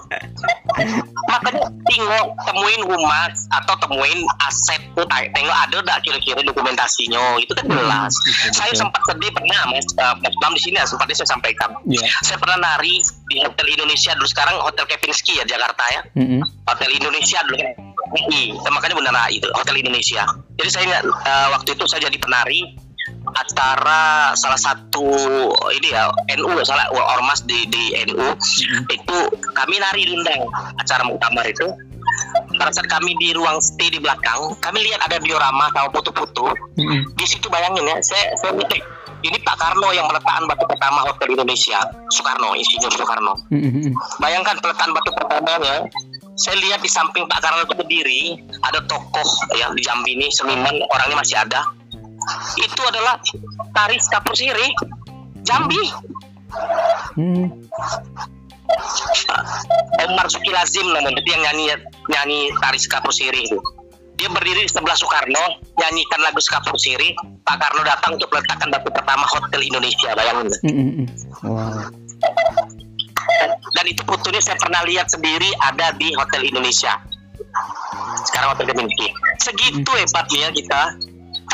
[1.26, 7.66] Makanya tengok temuin humas atau temuin aset tuh tengok ada nggak kira-kira dokumentasinya itu kan
[7.66, 8.14] jelas.
[8.14, 11.74] Hmm, saya sempat sedih pernah mas, uh, mas di sini ya, sempat saya sampaikan.
[11.90, 12.06] Yeah.
[12.22, 16.02] Saya pernah nari di Hotel Indonesia dulu sekarang Hotel Kepinski ya Jakarta ya.
[16.18, 16.42] Mm -hmm.
[16.68, 17.70] Hotel Indonesia dulu kan.
[18.74, 20.26] makanya benar itu Hotel Indonesia.
[20.58, 22.66] Jadi saya uh, waktu itu saya jadi penari
[23.36, 25.06] acara salah satu
[25.76, 26.10] ini ya
[26.40, 28.84] NU salah ormas di di NU mm-hmm.
[28.90, 29.18] itu
[29.54, 30.42] kami nari diundang
[30.80, 31.68] acara muktamar itu
[32.58, 37.02] pada saat kami di ruang stay di belakang kami lihat ada diorama sama foto-foto mm-hmm.
[37.16, 38.52] di situ bayangin ya saya saya
[39.24, 41.80] ini Pak Karno yang meletakkan batu pertama Hotel Indonesia
[42.12, 43.92] Soekarno Insinyur Soekarno mm-hmm.
[44.24, 45.88] bayangkan peletakan batu pertamanya
[46.40, 48.22] saya lihat di samping Pak Karno itu berdiri
[48.64, 51.68] ada tokoh ya di Jambi ini seniman orangnya masih ada
[52.56, 53.20] itu adalah
[53.76, 54.68] Taris Kapusiri
[55.44, 55.84] Jambi
[57.20, 57.48] hmm.
[60.08, 61.66] Omar Suki Lazim namanya dia yang nyanyi
[62.08, 63.60] nyanyi Taris Kapusiri itu
[64.20, 67.16] dia berdiri di sebelah Soekarno nyanyikan lagu Kapusiri
[67.48, 70.52] Pak Karno datang untuk meletakkan batu pertama Hotel Indonesia bayangin.
[70.68, 71.06] Mm -hmm.
[71.48, 71.88] wow.
[73.80, 77.00] dan itu fotonya saya pernah lihat sendiri ada di Hotel Indonesia.
[78.28, 79.08] Sekarang Hotel Indonesia.
[79.40, 80.82] Segitu hebatnya kita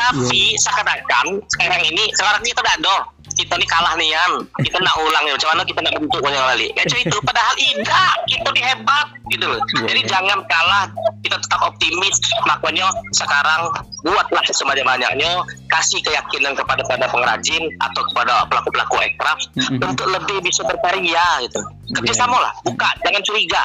[0.06, 0.60] tapi yeah.
[0.62, 2.96] seakan-akan sekarang ini sekarang kita udah ada.
[3.36, 4.32] Kita nih kalah nih Yan.
[4.62, 5.34] Kita nak ulang ya.
[5.50, 7.18] Mana kita nak bentuk banyak kali ya cuy itu.
[7.26, 8.12] Padahal tidak.
[8.30, 9.60] Kita nih hebat gitu loh.
[9.60, 9.86] Yeah.
[9.92, 10.84] jadi jangan kalah.
[11.20, 12.16] Kita tetap optimis.
[12.46, 12.86] Makanya
[13.18, 13.62] sekarang
[14.06, 15.42] buatlah sebanyak-banyaknya.
[15.68, 19.84] Kasih keyakinan kepada pada pengrajin atau kepada pelaku-pelaku ekraf mm-hmm.
[19.84, 21.60] untuk lebih bisa berkarya gitu.
[21.98, 22.54] Kerjasama lah.
[22.62, 22.88] Buka.
[23.04, 23.64] Jangan curiga.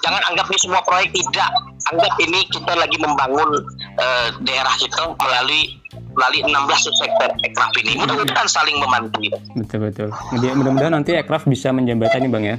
[0.00, 1.50] Jangan anggap ini semua proyek tidak.
[1.92, 3.60] Anggap ini kita lagi membangun
[4.00, 5.76] uh, daerah kita melalui
[6.16, 8.00] melalui 16 sektor ekraf ini.
[8.00, 9.20] Mudah-mudahan saling membantu.
[9.54, 10.08] Betul betul.
[10.34, 12.56] Mudah-mudahan nanti ekraf bisa menjembatani bang ya.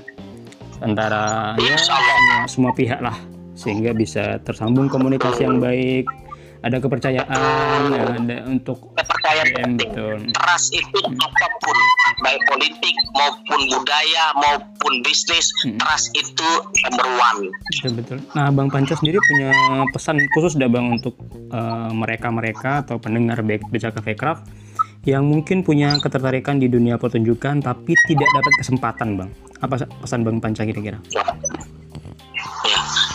[0.81, 3.13] Antara ya, semua, semua pihak lah
[3.53, 6.09] sehingga bisa tersambung komunikasi yang baik
[6.61, 10.17] ada kepercayaan ada untuk kepercayaan ya, betul.
[10.33, 11.77] Trust itu apa pun
[12.22, 15.78] baik politik maupun budaya maupun bisnis hmm.
[15.82, 16.49] trust itu
[16.88, 17.49] number one.
[17.74, 18.17] Betul betul.
[18.38, 19.51] Nah bang Panca sendiri punya
[19.91, 21.17] pesan khusus dah bang untuk
[21.51, 24.47] uh, eh, mereka mereka atau pendengar Beca Cafe Craft
[25.01, 29.30] yang mungkin punya ketertarikan di dunia pertunjukan tapi tidak dapat kesempatan bang?
[29.61, 31.01] Apa pesan bang Panca kira-kira?
[31.09, 31.26] Ya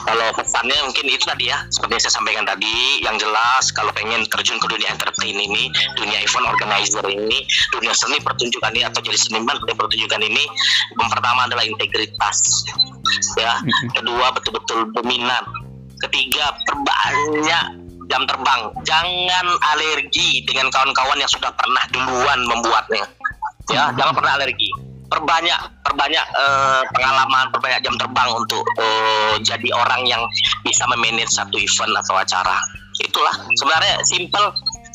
[0.07, 3.91] kalau ke depannya mungkin itu tadi ya seperti yang saya sampaikan tadi yang jelas kalau
[3.93, 7.43] pengen terjun ke dunia entertain ini dunia event organizer ini
[7.75, 10.45] dunia seni pertunjukan ini atau jadi seniman dunia pertunjukan ini
[10.97, 12.39] yang pertama adalah integritas
[13.37, 13.59] ya.
[13.59, 13.89] Mm-hmm.
[13.99, 15.45] kedua betul-betul dominan.
[15.97, 17.65] Ketiga perbanyak
[18.07, 18.61] jam terbang.
[18.85, 23.05] Jangan alergi dengan kawan-kawan yang sudah pernah duluan membuatnya
[23.73, 23.91] ya.
[23.97, 30.23] Jangan pernah alergi perbanyak perbanyak uh, pengalaman perbanyak jam terbang untuk uh, jadi orang yang
[30.67, 32.59] bisa memanage satu event atau acara.
[32.97, 34.47] Itulah sebenarnya simple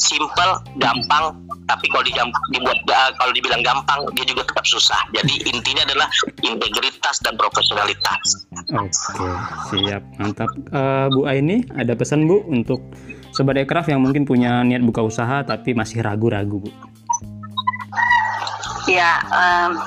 [0.01, 0.51] simple
[0.81, 1.37] gampang
[1.69, 2.11] tapi kalau di,
[2.51, 4.99] dibuat uh, kalau dibilang gampang dia juga tetap susah.
[5.15, 6.07] Jadi intinya adalah
[6.43, 8.49] integritas dan profesionalitas.
[8.73, 9.29] Oke
[9.71, 10.51] siap mantap.
[10.73, 12.81] Uh, Bu Aini ada pesan Bu untuk
[13.31, 16.71] sobat aircraft yang mungkin punya niat buka usaha tapi masih ragu-ragu Bu
[18.89, 19.77] Ya, um,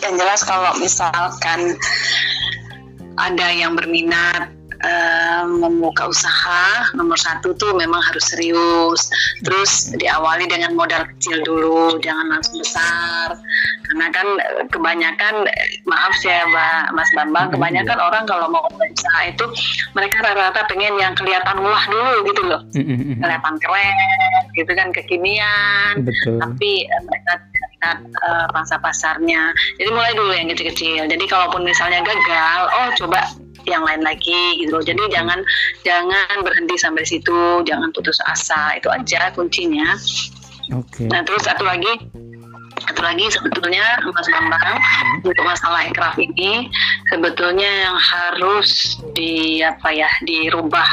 [0.00, 1.76] yang jelas kalau misalkan
[3.20, 4.48] ada yang berminat
[4.80, 9.12] um, membuka usaha, nomor satu tuh memang harus serius.
[9.44, 13.36] Terus diawali dengan modal kecil dulu, jangan langsung besar.
[13.90, 14.26] Karena kan
[14.70, 15.34] kebanyakan,
[15.84, 19.44] maaf ya Mbak Mas Bambang, kebanyakan orang kalau mau usaha itu
[19.98, 22.62] mereka rata-rata pengen yang kelihatan wah dulu gitu loh,
[23.18, 26.06] kelihatan keren, gitu kan kekinian.
[26.06, 26.38] Betul.
[26.38, 27.32] Tapi eh, mereka
[27.80, 29.56] melihat uh, pangsa pasarnya.
[29.80, 31.08] Jadi mulai dulu yang kecil-kecil.
[31.08, 33.24] Jadi kalaupun misalnya gagal, oh coba
[33.64, 34.84] yang lain lagi gitu loh.
[34.84, 35.40] Jadi jangan
[35.84, 38.76] jangan berhenti sampai situ, jangan putus asa.
[38.76, 39.96] Itu aja kuncinya.
[40.76, 41.04] Oke.
[41.04, 41.08] Okay.
[41.08, 41.88] Nah, terus satu lagi
[42.90, 45.30] satu lagi sebetulnya Mas Bambang hmm.
[45.30, 46.66] untuk masalah ekraf ini
[47.06, 50.90] sebetulnya yang harus di apa ya dirubah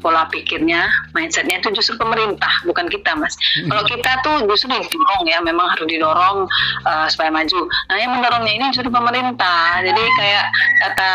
[0.00, 3.68] pola pikirnya mindsetnya itu justru pemerintah bukan kita Mas hmm.
[3.68, 6.48] kalau kita tuh justru didorong ya memang harus didorong
[6.88, 10.44] uh, supaya maju nah yang mendorongnya ini justru pemerintah jadi kayak
[10.88, 11.10] kata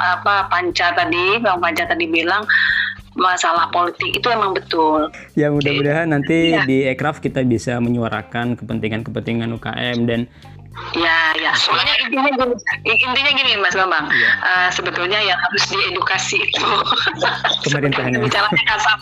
[0.00, 2.48] apa Panca tadi Bang Panca tadi bilang
[3.16, 5.08] masalah politik itu emang betul.
[5.34, 6.68] Ya mudah-mudahan nanti ya.
[6.68, 10.20] di Ekraf kita bisa menyuarakan kepentingan-kepentingan UKM dan
[10.96, 11.52] Ya, ya.
[11.56, 12.54] Soalnya intinya gini,
[12.84, 14.06] intinya gini Mas Bambang.
[14.12, 14.30] Ya.
[14.44, 16.68] Uh, sebetulnya yang harus diedukasi itu
[17.68, 18.20] pemerintahnya.
[18.24, 18.98] Bicaranya kasar.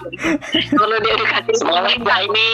[0.74, 2.50] Perlu diedukasi pemerintah ini.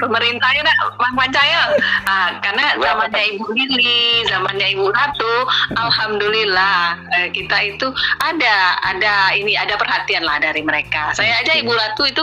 [0.00, 1.62] Pemerintahnya nak Mas Pancaya.
[2.04, 5.34] Uh, karena zamannya Ibu Lili, zamannya Ibu Ratu,
[5.76, 7.88] alhamdulillah uh, kita itu
[8.24, 11.12] ada ada ini ada perhatian lah dari mereka.
[11.16, 12.22] Saya aja Ibu Ratu itu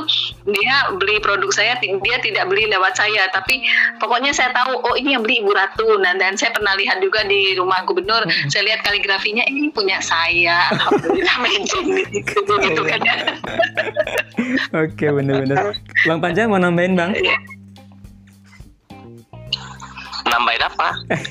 [0.50, 3.62] dia beli produk saya dia tidak beli lewat saya, tapi
[4.02, 7.00] pokoknya saya tahu oh ini yang beli Ibu Ratu satu nah, dan saya pernah lihat
[7.00, 8.52] juga di rumah gubernur hmm.
[8.52, 11.36] saya lihat kaligrafinya ini punya saya alhamdulillah
[12.12, 13.16] gitu, gitu kan ya
[14.76, 15.72] oke benar-benar
[16.04, 17.36] bang Panjang mau nambahin bang iya.
[20.28, 20.88] nambahin apa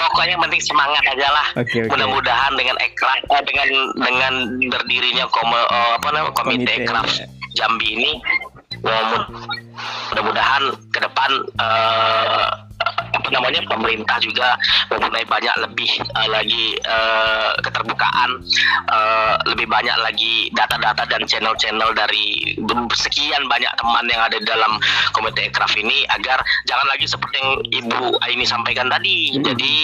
[0.00, 1.88] pokoknya penting semangat aja lah okay, okay.
[1.88, 4.34] mudah-mudahan dengan ekran eh, dengan dengan
[4.68, 7.26] berdirinya kom, uh, apa namanya komite, komite ekraf ya.
[7.58, 8.22] Jambi ini
[8.84, 14.54] mudah-mudahan ke depan uh, apa namanya pemerintah juga
[14.90, 18.30] mempunyai banyak lebih uh, lagi uh, keterbukaan
[18.90, 22.56] uh, lebih banyak lagi data-data dan channel-channel dari
[22.94, 24.78] sekian banyak teman yang ada dalam
[25.14, 27.50] komite ekraf ini agar jangan lagi seperti yang
[27.84, 29.44] Ibu Aini sampaikan tadi hmm.
[29.46, 29.74] jadi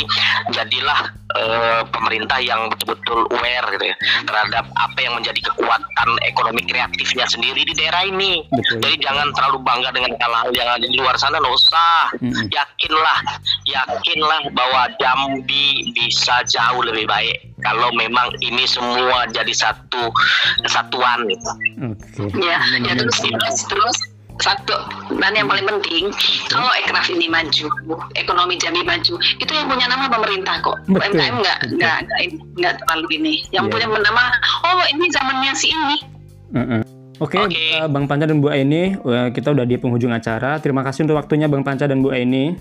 [0.54, 1.00] jadilah
[1.36, 3.96] uh, pemerintah yang betul-betul aware gitu ya
[4.26, 8.80] terhadap apa yang menjadi kekuatan ekonomi kreatifnya sendiri di daerah ini Betul.
[8.82, 12.46] jadi jangan terlalu bangga dengan hal-hal yang ada di luar sana nggak usah hmm.
[12.96, 13.20] Yakinlah
[13.68, 20.12] yakinlah bahwa Jambi bisa jauh lebih baik kalau memang ini semua jadi satu
[20.64, 21.50] kesatuan gitu.
[22.16, 22.28] Okay.
[22.40, 23.98] Ya, ya terus terus terus
[24.36, 24.76] satu
[25.16, 26.12] dan yang paling penting
[26.52, 27.66] kalau ekraf ini maju
[28.20, 30.76] ekonomi Jambi maju itu yang punya nama pemerintah kok.
[30.92, 31.98] UMKM nggak nggak
[32.60, 33.72] nggak terlalu ini yang yeah.
[33.72, 34.24] punya nama
[34.68, 35.96] oh ini zamannya si ini
[36.52, 36.95] uh -uh.
[37.16, 37.68] Oke, okay, okay.
[37.80, 40.60] uh, Bang Panca dan Bu Aini, uh, kita udah di penghujung acara.
[40.60, 42.52] Terima kasih untuk waktunya Bang Panca dan Bu Aini.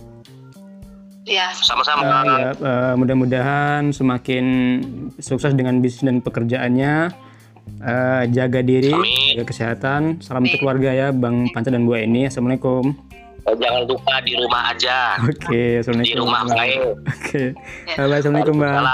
[1.27, 2.23] Ya, sama-sama.
[2.23, 4.45] Uh, ya, uh, mudah-mudahan semakin
[5.19, 7.11] sukses dengan bisnis dan pekerjaannya.
[7.83, 9.35] Uh, jaga diri, Amin.
[9.35, 10.23] jaga kesehatan.
[10.23, 12.31] Salam untuk keluarga ya, Bang Panca dan Bu ini.
[12.31, 12.95] Assalamualaikum.
[13.45, 15.19] Jangan lupa di rumah aja.
[15.19, 16.15] Oke, okay, assalamualaikum.
[16.15, 16.79] Di rumah baik.
[16.79, 17.47] Oke, okay.
[17.91, 18.07] Ya.
[18.07, 18.85] Assalamualaikum, Bang.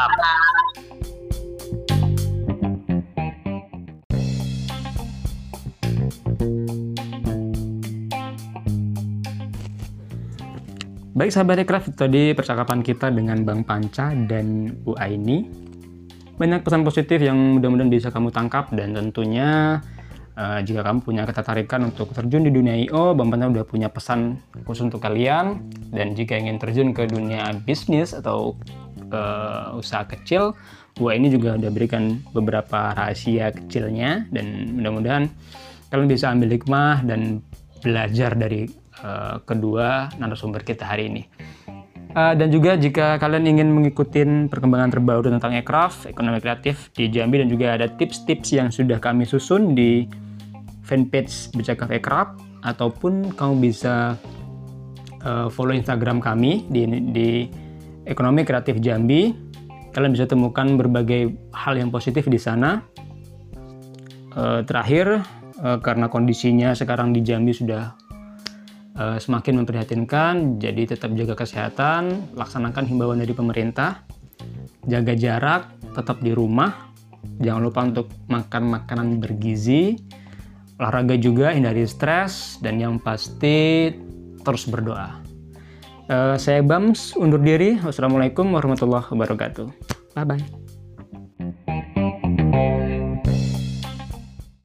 [11.22, 15.46] Baik sahabat Craft, tadi percakapan kita dengan Bang Panca dan Bu Aini.
[16.34, 19.78] Banyak pesan positif yang mudah-mudahan bisa kamu tangkap dan tentunya
[20.34, 24.42] uh, jika kamu punya ketertarikan untuk terjun di dunia IO, Bang Panca udah punya pesan
[24.66, 25.62] khusus untuk kalian.
[25.94, 28.58] Dan jika ingin terjun ke dunia bisnis atau
[29.14, 30.58] uh, usaha kecil,
[30.98, 35.30] gua ini juga udah berikan beberapa rahasia kecilnya dan mudah-mudahan
[35.94, 37.46] kalian bisa ambil hikmah dan
[37.86, 41.24] belajar dari uh, kedua narasumber kita hari ini.
[42.12, 44.20] Uh, dan juga jika kalian ingin mengikuti
[44.52, 49.24] perkembangan terbaru tentang aircraft, ekonomi kreatif di Jambi dan juga ada tips-tips yang sudah kami
[49.24, 50.04] susun di
[50.84, 54.20] fanpage Bercakap Aircraft ataupun kamu bisa
[55.24, 56.84] uh, follow Instagram kami di,
[57.16, 57.30] di
[58.04, 59.32] Ekonomi Kreatif Jambi.
[59.96, 62.84] Kalian bisa temukan berbagai hal yang positif di sana.
[64.36, 65.24] Uh, terakhir,
[65.64, 67.96] uh, karena kondisinya sekarang di Jambi sudah
[68.96, 74.04] uh, semakin memprihatinkan, jadi tetap jaga kesehatan, laksanakan himbauan dari pemerintah,
[74.88, 75.64] jaga jarak,
[75.94, 76.92] tetap di rumah,
[77.44, 80.00] jangan lupa untuk makan makanan bergizi,
[80.82, 83.92] olahraga juga, hindari stres, dan yang pasti
[84.42, 85.22] terus berdoa.
[86.12, 87.80] Uh, saya Bams undur diri.
[87.80, 89.68] Wassalamualaikum warahmatullahi wabarakatuh.
[90.18, 91.88] Bye bye.